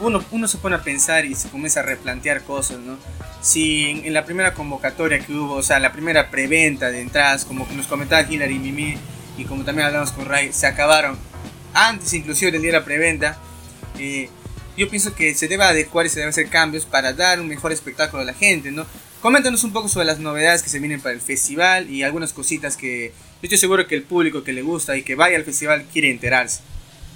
uno, 0.00 0.24
uno 0.30 0.48
se 0.48 0.58
pone 0.58 0.76
a 0.76 0.82
pensar 0.82 1.24
y 1.24 1.34
se 1.34 1.48
comienza 1.48 1.80
a 1.80 1.82
replantear 1.84 2.42
cosas, 2.42 2.78
¿no? 2.78 2.98
Si 3.40 3.86
en, 3.88 4.04
en 4.06 4.14
la 4.14 4.24
primera 4.24 4.54
convocatoria 4.54 5.20
que 5.20 5.32
hubo, 5.32 5.54
o 5.54 5.62
sea, 5.62 5.78
la 5.78 5.92
primera 5.92 6.30
preventa 6.30 6.90
de 6.90 7.00
entradas, 7.00 7.44
como 7.44 7.66
nos 7.72 7.86
comentaba 7.86 8.22
Hillary 8.28 8.56
y 8.56 8.58
Mimi, 8.58 8.98
y 9.36 9.44
como 9.44 9.64
también 9.64 9.86
hablamos 9.86 10.12
con 10.12 10.26
Ray, 10.26 10.52
se 10.52 10.66
acabaron 10.66 11.18
antes 11.72 12.12
inclusive 12.14 12.52
del 12.52 12.62
día 12.62 12.72
de 12.72 12.78
la 12.78 12.84
preventa, 12.84 13.38
eh, 13.98 14.28
yo 14.76 14.88
pienso 14.88 15.14
que 15.14 15.34
se 15.34 15.48
debe 15.48 15.64
adecuar 15.64 16.06
y 16.06 16.08
se 16.08 16.16
deben 16.16 16.30
hacer 16.30 16.48
cambios 16.48 16.84
para 16.84 17.12
dar 17.12 17.40
un 17.40 17.48
mejor 17.48 17.72
espectáculo 17.72 18.22
a 18.22 18.26
la 18.26 18.34
gente, 18.34 18.70
¿no? 18.70 18.86
Coméntanos 19.20 19.64
un 19.64 19.72
poco 19.72 19.88
sobre 19.88 20.06
las 20.06 20.18
novedades 20.18 20.62
que 20.62 20.70
se 20.70 20.78
vienen 20.78 21.00
para 21.00 21.14
el 21.14 21.20
festival 21.20 21.90
y 21.90 22.02
algunas 22.02 22.32
cositas 22.32 22.76
que 22.76 23.12
yo 23.42 23.46
estoy 23.46 23.58
seguro 23.58 23.86
que 23.86 23.94
el 23.94 24.02
público 24.02 24.42
que 24.42 24.52
le 24.52 24.62
gusta 24.62 24.96
y 24.96 25.02
que 25.02 25.14
vaya 25.14 25.36
al 25.36 25.44
festival 25.44 25.84
quiere 25.92 26.10
enterarse. 26.10 26.60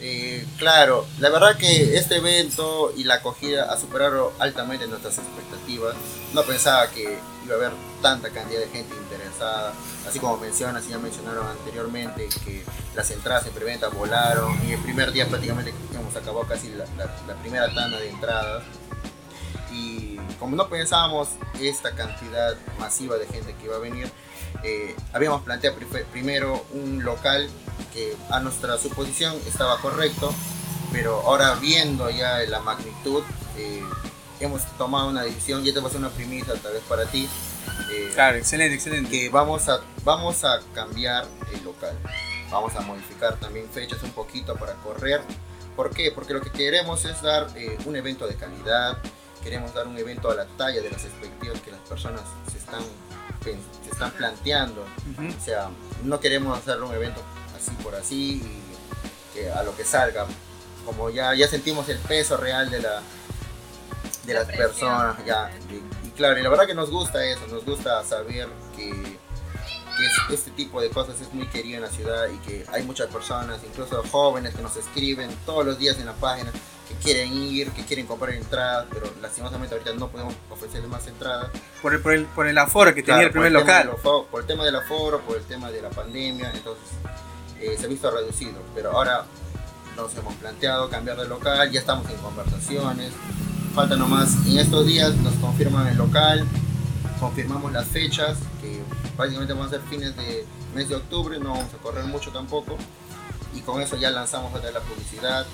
Eh, 0.00 0.44
claro, 0.58 1.06
la 1.20 1.30
verdad 1.30 1.56
que 1.56 1.96
este 1.96 2.16
evento 2.16 2.92
y 2.96 3.04
la 3.04 3.14
acogida 3.16 3.72
ha 3.72 3.78
superado 3.78 4.34
altamente 4.38 4.86
nuestras 4.86 5.18
expectativas. 5.18 5.94
No 6.34 6.42
pensaba 6.42 6.90
que 6.90 7.18
iba 7.44 7.54
a 7.54 7.56
haber 7.56 7.72
tanta 8.04 8.28
cantidad 8.28 8.60
de 8.60 8.68
gente 8.68 8.94
interesada. 8.94 9.72
Así 10.06 10.18
como 10.20 10.36
mencionas, 10.36 10.86
ya 10.86 10.98
mencionaron 10.98 11.46
anteriormente 11.46 12.28
que 12.44 12.62
las 12.94 13.10
entradas 13.10 13.46
en 13.46 13.54
preventa 13.54 13.88
volaron 13.88 14.52
y 14.68 14.72
el 14.72 14.80
primer 14.80 15.10
día 15.10 15.26
prácticamente 15.26 15.72
hemos 15.94 16.14
acabado 16.14 16.46
casi 16.46 16.68
la, 16.68 16.84
la, 16.98 17.06
la 17.26 17.34
primera 17.40 17.72
tanda 17.74 17.98
de 17.98 18.10
entradas. 18.10 18.62
Y 19.72 20.18
como 20.38 20.54
no 20.54 20.68
pensábamos 20.68 21.30
esta 21.58 21.92
cantidad 21.94 22.54
masiva 22.78 23.16
de 23.16 23.26
gente 23.26 23.54
que 23.54 23.64
iba 23.64 23.76
a 23.76 23.78
venir, 23.78 24.10
eh, 24.62 24.94
habíamos 25.14 25.40
planteado 25.42 25.76
pri- 25.78 26.04
primero 26.12 26.64
un 26.74 27.02
local 27.02 27.48
que 27.94 28.14
a 28.28 28.38
nuestra 28.40 28.76
suposición 28.76 29.34
estaba 29.46 29.78
correcto, 29.78 30.32
pero 30.92 31.22
ahora 31.22 31.54
viendo 31.54 32.10
ya 32.10 32.38
la 32.48 32.60
magnitud, 32.60 33.22
eh, 33.56 33.82
hemos 34.40 34.62
tomado 34.76 35.08
una 35.08 35.22
decisión, 35.22 35.64
y 35.64 35.70
esta 35.70 35.80
va 35.80 35.88
a 35.88 35.90
ser 35.90 36.00
una 36.00 36.10
primicia 36.10 36.54
tal 36.62 36.74
vez 36.74 36.82
para 36.88 37.06
ti, 37.06 37.28
eh, 37.90 38.10
Claro, 38.14 38.36
excelente, 38.36 38.74
excelente. 38.74 39.10
que 39.10 39.28
vamos 39.28 39.68
a, 39.68 39.80
vamos 40.04 40.44
a 40.44 40.60
cambiar 40.74 41.26
el 41.52 41.64
local. 41.64 41.96
Vamos 42.50 42.74
a 42.76 42.80
modificar 42.82 43.36
también 43.40 43.68
fechas 43.70 44.02
un 44.02 44.10
poquito 44.10 44.54
para 44.56 44.74
correr. 44.74 45.20
¿Por 45.74 45.90
qué? 45.90 46.12
Porque 46.12 46.34
lo 46.34 46.40
que 46.40 46.50
queremos 46.50 47.04
es 47.04 47.20
dar 47.20 47.48
eh, 47.56 47.76
un 47.84 47.96
evento 47.96 48.26
de 48.28 48.36
calidad, 48.36 48.98
queremos 49.42 49.74
dar 49.74 49.88
un 49.88 49.98
evento 49.98 50.30
a 50.30 50.34
la 50.34 50.46
talla 50.46 50.80
de 50.80 50.90
las 50.90 51.04
expectativas 51.04 51.60
que 51.60 51.70
las 51.72 51.80
personas 51.80 52.22
se 52.50 52.58
están, 52.58 52.82
se 53.42 53.90
están 53.90 54.10
planteando. 54.12 54.82
Ujú. 55.18 55.28
O 55.36 55.44
sea, 55.44 55.68
no 56.04 56.20
queremos 56.20 56.56
hacer 56.56 56.80
un 56.80 56.94
evento 56.94 57.20
así 57.56 57.72
por 57.82 57.94
así 57.96 58.34
y 58.36 58.62
que 59.34 59.50
a 59.50 59.62
lo 59.64 59.76
que 59.76 59.84
salga. 59.84 60.26
Como 60.84 61.10
ya, 61.10 61.34
ya 61.34 61.48
sentimos 61.48 61.88
el 61.88 61.98
peso 61.98 62.36
real 62.36 62.70
de 62.70 62.80
la 62.82 63.02
de 64.26 64.32
La 64.34 64.40
las 64.44 64.48
personas, 64.56 65.16
ya. 65.26 65.50
Claro, 66.16 66.38
y 66.38 66.42
la 66.42 66.48
verdad 66.48 66.66
que 66.66 66.74
nos 66.74 66.90
gusta 66.90 67.24
eso, 67.24 67.40
nos 67.50 67.64
gusta 67.64 68.02
saber 68.04 68.48
que, 68.76 68.90
que 68.90 70.06
es- 70.06 70.30
este 70.38 70.50
tipo 70.52 70.80
de 70.80 70.90
cosas 70.90 71.20
es 71.20 71.32
muy 71.34 71.46
querido 71.48 71.76
en 71.76 71.82
la 71.82 71.90
ciudad 71.90 72.26
y 72.28 72.38
que 72.46 72.64
hay 72.72 72.82
muchas 72.84 73.08
personas, 73.08 73.58
incluso 73.68 74.02
jóvenes 74.10 74.54
que 74.54 74.62
nos 74.62 74.76
escriben 74.76 75.30
todos 75.44 75.64
los 75.66 75.78
días 75.78 75.98
en 75.98 76.06
la 76.06 76.12
página 76.14 76.50
que 76.88 76.94
quieren 76.96 77.32
ir, 77.32 77.70
que 77.72 77.82
quieren 77.84 78.06
comprar 78.06 78.34
entradas, 78.34 78.86
pero 78.92 79.10
lastimosamente 79.22 79.74
ahorita 79.74 79.94
no 79.94 80.08
podemos 80.08 80.34
ofrecerles 80.50 80.88
más 80.90 81.06
entradas. 81.06 81.48
Por 81.82 81.94
el, 81.94 82.00
por, 82.00 82.12
el, 82.12 82.26
por 82.26 82.46
el 82.46 82.58
aforo 82.58 82.94
que 82.94 83.02
tenía 83.02 83.14
Claro, 83.22 83.26
el 83.26 83.32
primer 83.32 83.52
por 83.54 83.62
tema 83.62 83.84
local. 83.84 83.96
aforo- 84.02 84.26
por 84.26 84.40
el 84.42 84.46
tema 84.46 84.64
del 84.64 84.76
aforo, 84.76 85.20
por 85.22 85.36
el 85.38 85.44
tema 85.44 85.70
de 85.70 85.80
la 85.82 85.90
pandemia, 85.90 86.50
entonces 86.54 86.84
eh, 87.60 87.74
se 87.78 87.86
ha 87.86 87.88
visto 87.88 88.10
reducido. 88.10 88.60
Pero 88.74 88.92
ahora 88.92 89.24
nos 89.96 90.14
hemos 90.16 90.34
planteado 90.34 90.90
cambiar 90.90 91.16
de 91.16 91.26
local, 91.26 91.70
ya 91.72 91.80
estamos 91.80 92.08
en 92.10 92.16
conversaciones. 92.18 93.12
Falta 93.74 93.96
nomás, 93.96 94.34
en 94.46 94.58
estos 94.58 94.86
días 94.86 95.14
nos 95.16 95.34
confirman 95.34 95.88
el 95.88 95.96
local, 95.96 96.46
confirmamos 97.18 97.72
las 97.72 97.86
fechas, 97.88 98.38
que 98.60 98.80
básicamente 99.16 99.52
van 99.52 99.66
a 99.66 99.70
ser 99.70 99.80
fines 99.90 100.16
de 100.16 100.46
mes 100.74 100.88
de 100.88 100.94
octubre, 100.96 101.38
no 101.40 101.50
vamos 101.50 101.74
a 101.74 101.82
correr 101.82 102.04
mucho 102.04 102.30
tampoco. 102.30 102.76
Y 103.54 103.60
con 103.60 103.80
eso 103.80 103.96
ya 103.96 104.10
lanzamos 104.10 104.54
otra 104.54 104.70
la 104.70 104.80
publicidad. 104.80 105.44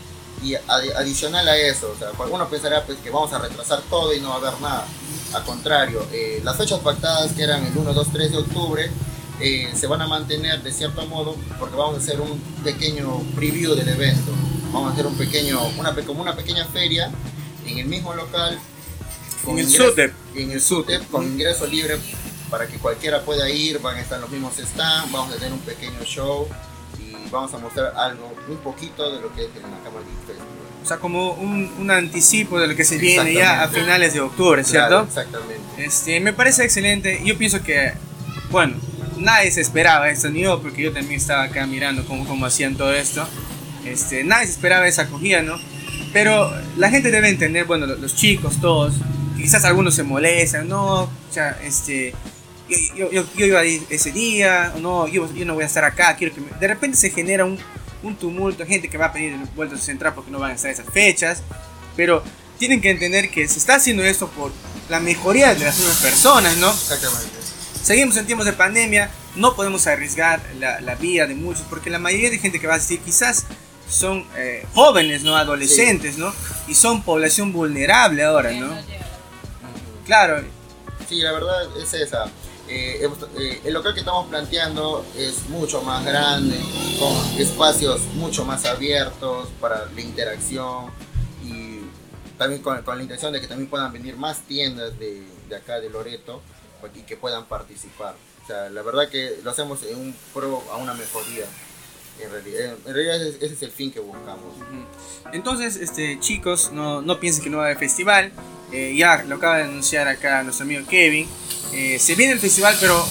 Y 0.43 0.53
adi- 0.55 0.93
adicional 0.97 1.47
a 1.49 1.57
eso, 1.57 1.93
o 1.95 1.99
sea, 1.99 2.09
uno 2.31 2.49
pensará 2.49 2.85
pues, 2.85 2.99
que 2.99 3.11
vamos 3.11 3.33
a 3.33 3.39
retrasar 3.39 3.81
todo 3.91 4.15
y 4.15 4.21
no 4.21 4.29
va 4.31 4.35
a 4.37 4.39
haber 4.39 4.61
nada. 4.61 4.87
Al 5.35 5.45
contrario, 5.45 6.07
eh, 6.13 6.41
las 6.45 6.57
fechas 6.57 6.79
pactadas 6.81 7.33
que 7.33 7.43
eran 7.43 7.65
el 7.65 7.77
1, 7.77 7.93
2, 7.93 8.09
3 8.13 8.33
de 8.33 8.39
octubre 8.39 8.91
eh, 9.41 9.71
se 9.75 9.87
van 9.87 10.01
a 10.03 10.07
mantener 10.07 10.63
de 10.63 10.73
cierto 10.73 11.07
modo 11.07 11.37
porque 11.59 11.77
vamos 11.77 11.95
a 11.97 11.99
hacer 11.99 12.21
un 12.21 12.39
pequeño 12.65 13.19
preview 13.35 13.75
del 13.75 13.89
evento. 13.89 14.33
Vamos 14.73 14.91
a 14.91 14.93
hacer 14.95 15.07
un 15.07 15.15
pequeño, 15.17 15.59
una, 15.79 15.95
como 16.07 16.23
una 16.23 16.35
pequeña 16.35 16.65
feria 16.67 17.11
en 17.67 17.79
el 17.79 17.87
mismo 17.87 18.15
local. 18.15 18.59
En 19.47 19.59
el 19.59 19.65
ingreso- 19.67 19.89
SUTEP. 19.89 20.13
En 20.37 20.51
el 20.53 20.61
SUTEP, 20.61 21.11
con 21.11 21.25
ingreso 21.25 21.67
libre 21.67 21.97
para 22.51 22.67
que 22.67 22.77
cualquiera 22.79 23.23
pueda 23.23 23.49
ir. 23.49 23.79
Van 23.81 23.97
a 23.97 24.01
estar 24.01 24.21
los 24.21 24.31
mismos 24.31 24.55
stands, 24.57 25.11
vamos 25.13 25.33
a 25.33 25.37
tener 25.37 25.53
un 25.53 25.61
pequeño 25.61 26.03
show 26.05 26.47
y 26.99 27.29
vamos 27.31 27.53
a 27.55 27.59
mostrar 27.59 27.93
algo, 27.97 28.33
un 28.49 28.57
poquito 28.59 29.11
de 29.15 29.21
lo 29.23 29.35
que 29.35 29.43
es 29.45 29.49
Nakama 29.55 30.01
Geek 30.01 30.27
Festival. 30.27 30.49
O 30.83 30.87
sea, 30.87 30.97
como 30.97 31.33
un, 31.35 31.71
un 31.79 31.91
anticipo 31.91 32.59
de 32.59 32.67
lo 32.67 32.75
que 32.75 32.85
se 32.85 32.97
viene 32.97 33.35
ya 33.35 33.63
a 33.63 33.69
finales 33.69 34.15
de 34.15 34.21
octubre, 34.21 34.65
¿cierto? 34.65 34.89
Claro, 34.89 35.05
exactamente. 35.07 35.61
Este, 35.85 36.21
me 36.21 36.33
parece 36.33 36.65
excelente. 36.65 37.21
Yo 37.25 37.37
pienso 37.37 37.63
que, 37.63 37.93
bueno, 38.51 38.77
nadie 39.19 39.51
se 39.53 39.61
esperaba 39.61 40.09
esto, 40.11 40.31
ni 40.31 40.41
yo, 40.41 40.61
porque 40.63 40.83
yo 40.83 40.93
también 40.93 41.21
estaba 41.21 41.43
acá 41.45 41.67
mirando 41.67 42.05
cómo, 42.07 42.27
cómo 42.27 42.47
hacían 42.47 42.77
todo 42.77 42.95
esto. 42.95 43.27
Este, 43.85 44.25
nadie 44.25 44.47
se 44.47 44.53
esperaba 44.53 44.89
esa 44.89 45.03
acogida, 45.03 45.43
¿no? 45.43 45.59
Pero 46.13 46.53
la 46.77 46.91
gente 46.91 47.11
debe 47.11 47.29
entender, 47.29 47.65
bueno, 47.67 47.87
lo- 47.87 47.97
los 47.97 48.17
chicos, 48.17 48.61
todos, 48.61 48.95
quizás 49.37 49.65
algunos 49.65 49.95
se 49.95 50.03
molestan, 50.03 50.69
no, 50.69 51.03
o 51.03 51.11
sea, 51.31 51.59
este, 51.63 52.13
yo, 52.97 53.11
yo, 53.11 53.25
yo, 53.37 53.47
iba 53.47 53.61
a 53.61 53.65
ir 53.65 53.83
ese 53.91 54.11
día, 54.13 54.73
o 54.77 54.81
no, 54.81 55.07
yo, 55.09 55.33
yo 55.35 55.45
no 55.45 55.55
voy 55.55 55.63
a 55.63 55.67
estar 55.67 55.85
acá, 55.85 56.17
quiero 56.17 56.35
que 56.35 56.41
me- 56.41 56.51
De 56.59 56.67
repente 56.69 56.97
se 56.97 57.11
genera 57.11 57.45
un, 57.45 57.59
un 58.03 58.17
tumulto, 58.17 58.67
gente 58.67 58.89
que 58.89 58.99
va 58.99 59.07
a 59.07 59.13
pedir 59.13 59.37
vueltas 59.55 59.81
a 59.81 59.83
central 59.83 60.15
porque 60.15 60.31
no 60.31 60.39
van 60.41 60.51
a 60.51 60.55
estar 60.55 60.71
esas 60.71 60.87
fechas, 60.93 61.43
pero 61.97 62.23
tienen 62.59 62.81
que 62.81 62.91
entender 62.91 63.31
que 63.31 63.47
se 63.49 63.59
está 63.59 63.77
haciendo 63.77 64.03
esto 64.05 64.29
por 64.29 64.51
la 64.89 64.99
mejoría 65.01 65.55
de 65.55 65.65
las 65.65 65.79
mismas 65.79 65.97
personas, 65.99 66.57
¿no? 66.57 66.71
Exactamente. 66.71 67.29
Seguimos 67.83 68.17
en 68.17 68.27
tiempos 68.27 68.47
de 68.47 68.53
pandemia, 68.53 69.11
no 69.37 69.55
podemos 69.57 69.87
arriesgar 69.87 70.41
la, 70.59 70.81
la 70.81 70.97
vida 70.97 71.27
de 71.27 71.35
muchos, 71.35 71.63
porque 71.71 71.89
la 71.89 71.99
mayoría 71.99 72.29
de 72.31 72.39
gente 72.39 72.61
que 72.61 72.67
va 72.67 72.75
a 72.75 72.77
asistir 72.77 73.01
quizás 73.01 73.47
son 73.91 74.27
eh, 74.37 74.67
jóvenes, 74.75 75.23
¿no? 75.23 75.37
Adolescentes, 75.37 76.17
¿no? 76.17 76.33
Y 76.69 76.75
son 76.75 77.03
población 77.03 77.53
vulnerable 77.53 78.23
ahora, 78.25 78.53
¿no? 78.53 78.75
Claro, 80.07 80.43
Sí, 81.11 81.17
la 81.23 81.33
verdad 81.33 81.77
es 81.77 81.93
esa. 81.93 82.27
Eh, 82.69 83.05
eh, 83.37 83.61
el 83.65 83.75
local 83.75 83.95
que 83.95 83.99
estamos 83.99 84.29
planteando 84.29 85.05
es 85.17 85.49
mucho 85.49 85.83
más 85.83 86.05
grande, 86.05 86.57
con 87.01 87.13
espacios 87.37 88.01
mucho 88.15 88.45
más 88.45 88.65
abiertos 88.65 89.49
para 89.61 89.87
la 89.87 90.01
interacción 90.01 90.87
y 91.43 91.81
también 92.39 92.63
con, 92.63 92.81
con 92.83 92.97
la 92.97 93.03
intención 93.03 93.33
de 93.33 93.41
que 93.41 93.49
también 93.49 93.69
puedan 93.69 93.93
venir 93.93 94.17
más 94.17 94.39
tiendas 94.43 94.97
de, 95.01 95.25
de 95.49 95.57
acá 95.57 95.81
de 95.81 95.91
Loreto 95.91 96.41
y 96.95 97.01
que 97.01 97.17
puedan 97.17 97.47
participar. 97.47 98.15
O 98.45 98.47
sea, 98.47 98.71
la 98.71 98.83
verdad 98.83 99.09
que 99.09 99.41
lo 99.43 99.51
hacemos 99.51 99.83
en 99.83 99.99
un 99.99 100.17
pro 100.33 100.63
a 100.73 100.77
una 100.77 100.95
mejoría. 100.95 101.47
En 102.23 102.31
realidad, 102.31 102.75
en 102.87 102.95
realidad 102.95 103.27
ese, 103.27 103.37
ese 103.45 103.55
es 103.55 103.63
el 103.63 103.71
fin 103.71 103.91
que 103.93 104.01
buscamos. 104.01 104.55
Entonces, 105.33 105.77
este, 105.77 106.19
chicos, 106.21 106.71
no, 106.73 107.03
no 107.03 107.21
piensen 107.21 107.43
que 107.45 107.51
no 107.51 107.59
va 107.59 107.65
a 107.65 107.67
haber 107.67 107.79
festival. 107.79 108.33
Eh, 108.73 108.95
ya 108.97 109.23
lo 109.25 109.37
acaba 109.37 109.59
de 109.59 109.65
anunciar 109.65 110.07
acá 110.09 110.43
nuestro 110.43 110.65
amigo 110.65 110.83
Kevin. 110.89 111.27
Eh, 111.73 111.99
se 111.99 112.15
viene 112.15 112.33
el 112.33 112.39
festival, 112.41 112.77
pero 112.81 113.05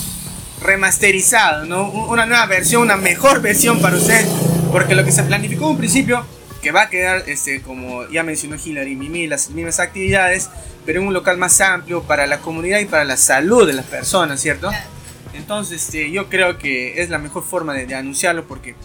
remasterizado, 0.62 1.66
¿no? 1.66 1.90
Un- 1.90 2.10
Una 2.10 2.26
nueva 2.26 2.46
versión, 2.46 2.82
una 2.84 2.98
mejor 2.98 3.42
versión 3.42 3.82
para 3.82 3.96
usted. 3.98 4.26
Porque 4.72 4.96
lo 4.96 5.04
que 5.04 5.12
se 5.12 5.24
planificó 5.24 5.66
en 5.66 5.72
un 5.72 5.78
principio, 5.78 6.26
que 6.62 6.72
va 6.72 6.84
a 6.84 6.90
quedar, 6.90 7.24
este, 7.28 7.62
como 7.62 8.08
ya 8.10 8.22
mencionó 8.24 8.58
Hillary 8.64 8.92
y 8.92 8.96
Mimi, 8.96 9.28
las 9.28 9.50
mismas 9.50 9.80
actividades, 9.80 10.50
pero 10.86 11.00
en 11.02 11.08
un 11.08 11.14
local 11.14 11.38
más 11.38 11.60
amplio 11.62 12.04
para 12.04 12.28
la 12.28 12.40
comunidad 12.40 12.80
y 12.80 12.86
para 12.86 13.06
la 13.06 13.16
salud 13.18 13.66
de 13.66 13.74
las 13.74 13.86
personas, 13.86 14.42
¿cierto? 14.42 14.70
Entonces, 15.34 15.84
este, 15.86 16.12
yo 16.12 16.28
creo 16.30 16.58
que 16.58 17.02
es 17.02 17.10
la 17.10 17.18
mejor 17.18 17.44
forma 17.44 17.74
de, 17.74 17.86
de 17.86 17.96
anunciarlo 17.96 18.46
porque 18.48 18.76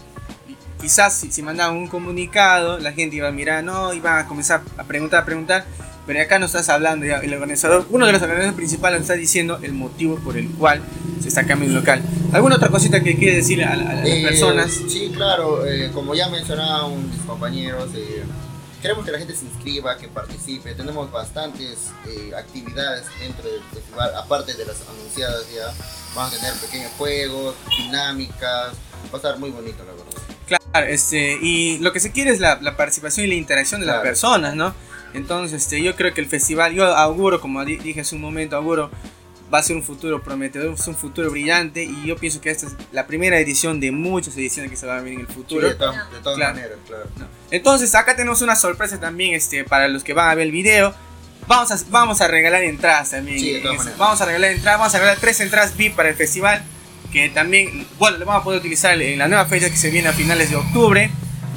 quizás 0.85 1.15
si, 1.17 1.31
si 1.31 1.41
mandaban 1.41 1.75
un 1.75 1.87
comunicado, 1.87 2.77
la 2.77 2.91
gente 2.93 3.15
iba 3.15 3.27
a 3.27 3.31
mirar, 3.31 3.63
no, 3.63 3.91
iba 3.91 4.19
a 4.19 4.27
comenzar 4.27 4.61
a 4.77 4.83
preguntar, 4.83 5.23
a 5.23 5.25
preguntar, 5.25 5.65
pero 6.05 6.21
acá 6.21 6.37
no 6.37 6.45
estás 6.45 6.69
hablando, 6.69 7.07
ya, 7.07 7.17
el 7.17 7.33
organizador, 7.33 7.87
uno 7.89 8.05
de 8.05 8.11
los 8.11 8.21
organizadores 8.21 8.55
principales 8.55 8.99
nos 8.99 9.09
está 9.09 9.15
diciendo 9.19 9.57
el 9.63 9.73
motivo 9.73 10.17
por 10.17 10.37
el 10.37 10.47
cual 10.51 10.83
se 11.23 11.29
está 11.29 11.43
cambiando 11.47 11.79
el 11.79 11.83
local. 11.83 12.03
¿Alguna 12.33 12.57
otra 12.57 12.69
cosita 12.69 13.01
que 13.01 13.15
quiere 13.17 13.37
decir 13.37 13.63
a, 13.63 13.75
la- 13.75 13.89
a 13.89 13.93
las 13.95 14.07
Eh, 14.07 14.21
personas? 14.21 14.71
Sí, 14.87 15.11
claro, 15.11 15.65
eh, 15.65 15.89
como 15.91 16.13
ya 16.13 16.29
mencionaban 16.29 17.09
mis 17.09 17.19
compañeros, 17.21 17.89
eh, 17.95 18.21
queremos 18.79 19.03
que 19.05 19.11
la 19.11 19.17
gente 19.17 19.35
se 19.35 19.45
inscriba, 19.45 19.97
que 19.97 20.07
participe. 20.07 20.75
Tenemos 20.75 21.11
bastantes 21.11 21.89
actividades 22.37 23.05
dentro 23.19 23.49
del 23.49 23.63
festival, 23.73 24.11
aparte 24.15 24.53
de 24.53 24.65
las 24.65 24.75
anunciadas 24.87 25.47
ya. 25.51 25.73
Vamos 26.13 26.31
a 26.31 26.37
tener 26.37 26.53
pequeños 26.59 26.91
juegos, 26.99 27.55
dinámicas. 27.75 28.73
Va 29.07 29.13
a 29.13 29.17
estar 29.17 29.39
muy 29.39 29.49
bonito, 29.49 29.79
la 29.83 29.91
verdad. 29.91 30.14
Este, 30.83 31.37
y 31.41 31.77
lo 31.79 31.91
que 31.93 31.99
se 31.99 32.11
quiere 32.11 32.31
es 32.31 32.39
la, 32.39 32.59
la 32.61 32.75
participación 32.77 33.25
y 33.25 33.29
la 33.29 33.35
interacción 33.35 33.81
de 33.81 33.87
las 33.87 34.01
personas, 34.01 34.55
¿no? 34.55 34.73
Entonces, 35.13 35.63
este, 35.63 35.81
yo 35.81 35.95
creo 35.95 36.13
que 36.13 36.21
el 36.21 36.27
festival, 36.27 36.73
yo 36.73 36.85
auguro, 36.85 37.39
como 37.39 37.63
di- 37.63 37.77
dije 37.77 38.01
hace 38.01 38.15
un 38.15 38.21
momento, 38.21 38.55
auguro, 38.57 38.91
va 39.53 39.59
a 39.59 39.63
ser 39.63 39.75
un 39.77 39.83
futuro 39.83 40.21
prometedor, 40.21 40.73
es 40.73 40.87
un 40.87 40.95
futuro 40.95 41.29
brillante 41.31 41.83
y 41.83 42.05
yo 42.05 42.17
pienso 42.17 42.41
que 42.41 42.49
esta 42.49 42.65
es 42.65 42.73
la 42.91 43.07
primera 43.07 43.39
edición 43.39 43.79
de 43.79 43.91
muchas 43.91 44.35
ediciones 44.35 44.69
que 44.71 44.75
se 44.77 44.85
van 44.85 44.99
a 44.99 45.01
venir 45.01 45.19
en 45.19 45.25
el 45.25 45.31
Sí, 45.31 45.33
futuro. 45.33 45.69
de, 45.69 45.75
todas- 45.75 46.11
de 46.11 46.19
todas 46.19 46.37
Claro. 46.37 46.55
maneras, 46.55 46.77
claro. 46.85 47.03
¿no? 47.17 47.27
Entonces, 47.51 47.93
acá 47.95 48.15
tenemos 48.15 48.41
una 48.41 48.55
sorpresa 48.55 48.99
también 48.99 49.33
este, 49.35 49.63
para 49.63 49.87
los 49.87 50.03
que 50.03 50.13
van 50.13 50.29
a 50.29 50.35
ver 50.35 50.47
el 50.47 50.51
video. 50.51 50.93
Vamos 51.47 51.71
a, 51.71 51.77
vamos 51.89 52.19
a 52.21 52.27
regalar 52.27 52.63
entradas 52.63 53.11
también. 53.11 53.39
Sí, 53.39 53.53
de 53.53 53.59
todas 53.59 53.73
Es- 53.75 53.79
maneras. 53.79 53.99
Vamos 53.99 54.19
a 54.21 54.25
regalar 54.25 54.51
entradas, 54.51 54.79
vamos 54.79 54.95
a 54.95 54.97
regalar 54.97 55.19
tres 55.21 55.39
entradas 55.39 55.77
VIP 55.77 55.95
para 55.95 56.09
el 56.09 56.15
festival. 56.15 56.63
Que 57.15 57.29
también, 57.29 57.87
bueno, 57.97 58.17
lo 58.17 58.25
vamos 58.25 58.41
a 58.41 58.43
poder 58.43 58.59
utilizar 58.59 59.01
en 59.01 59.17
la 59.17 59.29
nueva 59.29 59.45
fecha 59.45 59.69
que 59.69 59.77
se 59.77 59.89
viene 59.89 60.09
a 60.09 60.11
finales 60.11 60.49
de 60.49 60.57
octubre. 60.57 61.09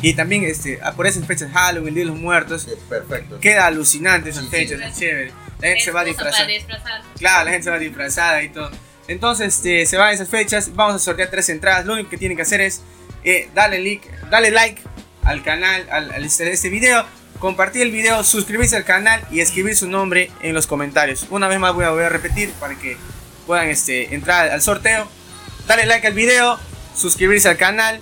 Y 0.02 0.14
también 0.14 0.44
este, 0.44 0.78
a- 0.80 0.92
por 0.92 1.08
esas 1.08 1.26
fechas, 1.26 1.50
Halloween, 1.52 1.88
el 1.88 1.94
Día 1.96 2.04
de 2.04 2.10
los 2.10 2.18
Muertos. 2.20 2.62
Sí, 2.62 2.70
perfecto. 2.88 3.40
Queda 3.40 3.66
alucinante 3.66 4.30
esas 4.30 4.44
Sí, 4.44 4.50
fechas, 4.50 4.78
sí. 4.78 4.84
es 4.86 4.98
chévere. 5.00 5.32
La 5.60 5.66
gente 5.68 5.84
se 5.84 5.90
va 5.90 6.00
a 6.02 6.04
Excusa 6.04 6.24
disfrazar. 6.30 6.46
para 6.46 6.46
disfrazar. 6.54 7.02
Claro, 7.18 7.44
la 7.46 7.50
gente 7.50 7.64
se 7.64 7.70
va 7.70 7.78
disfrazada 7.80 8.42
y 8.44 8.48
todo. 8.50 8.70
Entonces, 9.08 9.56
este, 9.56 9.84
se 9.86 9.96
van 9.96 10.14
esas 10.14 10.28
fechas. 10.28 10.76
Vamos 10.76 10.94
a 10.94 10.98
sortear 11.00 11.28
tres 11.28 11.48
entradas. 11.48 11.84
Lo 11.86 11.94
único 11.94 12.08
que 12.10 12.18
tienen 12.18 12.36
que 12.36 12.42
hacer 12.42 12.60
es 12.60 12.82
eh, 13.24 13.48
darle, 13.52 13.80
like, 13.80 14.08
darle 14.30 14.52
like 14.52 14.80
al 15.24 15.42
canal, 15.42 15.88
al, 15.90 16.12
al 16.12 16.24
este, 16.24 16.52
este 16.52 16.68
video, 16.68 17.04
compartir 17.40 17.82
el 17.82 17.90
video, 17.90 18.22
suscribirse 18.22 18.76
al 18.76 18.84
canal 18.84 19.20
y 19.32 19.40
escribir 19.40 19.74
su 19.74 19.88
nombre 19.88 20.30
en 20.40 20.54
los 20.54 20.68
comentarios. 20.68 21.26
Una 21.30 21.48
vez 21.48 21.58
más 21.58 21.74
voy 21.74 21.84
a, 21.84 21.90
voy 21.90 22.04
a 22.04 22.08
repetir 22.08 22.52
para 22.60 22.76
que 22.76 22.96
puedan 23.48 23.66
este, 23.66 24.14
entrar 24.14 24.50
al 24.50 24.62
sorteo. 24.62 25.08
Darle 25.68 25.84
like 25.84 26.06
al 26.06 26.14
video, 26.14 26.58
suscribirse 26.96 27.46
al 27.46 27.58
canal, 27.58 28.00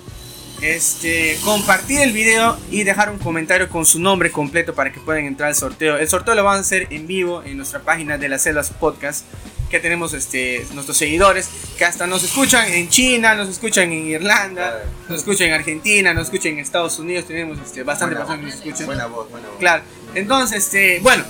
este, 0.62 1.36
compartir 1.44 2.00
el 2.00 2.12
video 2.12 2.56
y 2.70 2.84
dejar 2.84 3.10
un 3.10 3.18
comentario 3.18 3.68
con 3.68 3.84
su 3.84 3.98
nombre 3.98 4.30
completo 4.30 4.72
para 4.72 4.92
que 4.92 5.00
puedan 5.00 5.24
entrar 5.24 5.48
al 5.48 5.56
sorteo. 5.56 5.96
El 5.96 6.08
sorteo 6.08 6.36
lo 6.36 6.44
vamos 6.44 6.58
a 6.58 6.60
hacer 6.60 6.86
en 6.90 7.08
vivo 7.08 7.42
en 7.42 7.56
nuestra 7.56 7.80
página 7.80 8.18
de 8.18 8.28
las 8.28 8.44
Celdas 8.44 8.70
Podcast, 8.70 9.24
que 9.68 9.80
tenemos 9.80 10.14
este, 10.14 10.64
nuestros 10.74 10.96
seguidores 10.96 11.48
que 11.76 11.84
hasta 11.84 12.06
nos 12.06 12.22
escuchan 12.22 12.70
en 12.72 12.88
China, 12.88 13.34
nos 13.34 13.48
escuchan 13.48 13.90
en 13.90 14.06
Irlanda, 14.06 14.84
nos 15.08 15.18
escuchan 15.18 15.48
en 15.48 15.54
Argentina, 15.54 16.14
nos 16.14 16.26
escuchan 16.26 16.52
en 16.52 16.58
Estados 16.60 17.00
Unidos, 17.00 17.26
tenemos 17.26 17.58
este, 17.58 17.82
bastante 17.82 18.14
personas 18.14 18.38
que 18.38 18.46
nos 18.46 18.54
escuchan. 18.54 18.86
Buena 18.86 19.06
voz, 19.06 19.28
buena 19.28 19.48
voz. 19.48 19.58
Claro, 19.58 19.82
entonces, 20.14 20.64
este, 20.64 21.00
bueno, 21.00 21.24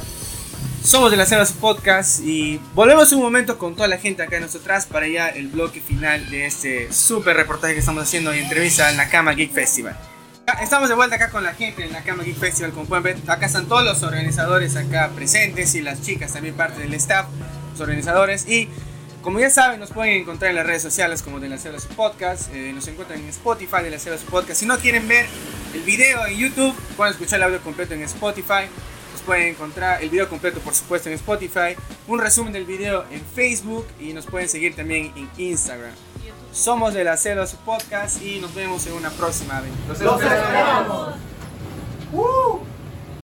somos 0.87 1.11
de 1.11 1.16
las 1.16 1.31
Celdas 1.31 1.51
Podcast 1.51 2.20
y 2.20 2.61
volvemos 2.72 3.11
un 3.11 3.20
momento 3.20 3.59
con 3.59 3.75
toda 3.75 3.88
la 3.88 3.99
gente 3.99 4.22
acá 4.22 4.37
de 4.37 4.42
nosotras 4.42 4.87
para 4.87 5.09
ya 5.09 5.29
el 5.29 5.49
bloque 5.49 5.81
final 5.81 6.31
de 6.31 6.46
este 6.46 6.92
super 6.92 7.37
reportaje 7.37 7.75
que 7.75 7.81
estamos 7.81 8.05
haciendo 8.05 8.33
y 8.33 8.38
entrevista 8.38 8.88
en 8.88 8.96
la 8.96 9.09
Cama 9.09 9.33
Geek 9.33 9.53
Festival. 9.53 9.99
Estamos 10.62 10.88
de 10.88 10.94
vuelta 10.94 11.16
acá 11.16 11.31
con 11.31 11.42
la 11.42 11.55
gente 11.55 11.85
en 11.85 11.92
la 11.92 12.05
Cama 12.05 12.22
Geek 12.22 12.37
Festival, 12.37 12.70
como 12.70 12.87
pueden 12.87 13.03
ver, 13.03 13.16
acá 13.27 13.46
están 13.46 13.66
todos 13.66 13.85
los 13.85 14.05
organizadores 14.05 14.77
acá 14.77 15.11
presentes 15.12 15.75
y 15.75 15.83
las 15.83 16.03
chicas 16.03 16.33
también 16.33 16.55
parte 16.55 16.79
del 16.79 16.94
staff, 16.94 17.27
los 17.72 17.81
organizadores 17.81 18.49
y 18.49 18.68
como 19.22 19.40
ya 19.40 19.51
saben, 19.51 19.81
nos 19.81 19.90
pueden 19.90 20.20
encontrar 20.20 20.51
en 20.51 20.57
las 20.57 20.66
redes 20.66 20.83
sociales 20.83 21.20
como 21.20 21.40
de 21.40 21.49
las 21.49 21.64
Celdas 21.64 21.87
Podcast, 21.87 22.55
eh, 22.55 22.70
nos 22.72 22.87
encuentran 22.87 23.18
en 23.18 23.29
Spotify 23.31 23.83
de 23.83 23.90
las 23.90 24.05
Celdas 24.05 24.22
Podcast. 24.22 24.61
Si 24.61 24.66
no 24.66 24.79
quieren 24.79 25.09
ver 25.09 25.27
el 25.75 25.81
video 25.81 26.25
en 26.27 26.38
YouTube, 26.38 26.72
pueden 26.96 27.12
escuchar 27.12 27.40
el 27.40 27.42
audio 27.42 27.61
completo 27.61 27.94
en 27.94 28.03
Spotify. 28.03 28.68
Pueden 29.26 29.48
encontrar 29.48 30.02
el 30.04 30.08
video 30.08 30.28
completo, 30.28 30.60
por 30.60 30.72
supuesto, 30.72 31.08
en 31.08 31.16
Spotify. 31.16 31.74
Un 32.06 32.20
resumen 32.20 32.52
del 32.52 32.64
video 32.64 33.04
en 33.10 33.20
Facebook 33.20 33.84
y 33.98 34.12
nos 34.12 34.24
pueden 34.24 34.48
seguir 34.48 34.76
también 34.76 35.12
en 35.16 35.28
Instagram. 35.36 35.90
Somos 36.52 36.94
de 36.94 37.02
la 37.02 37.16
Celos 37.16 37.54
Podcast 37.64 38.22
y 38.22 38.38
nos 38.38 38.54
vemos 38.54 38.86
en 38.86 38.92
una 38.92 39.10
próxima 39.10 39.60
vez. 39.60 39.72
Los 39.88 40.22
esperamos. 40.22 41.16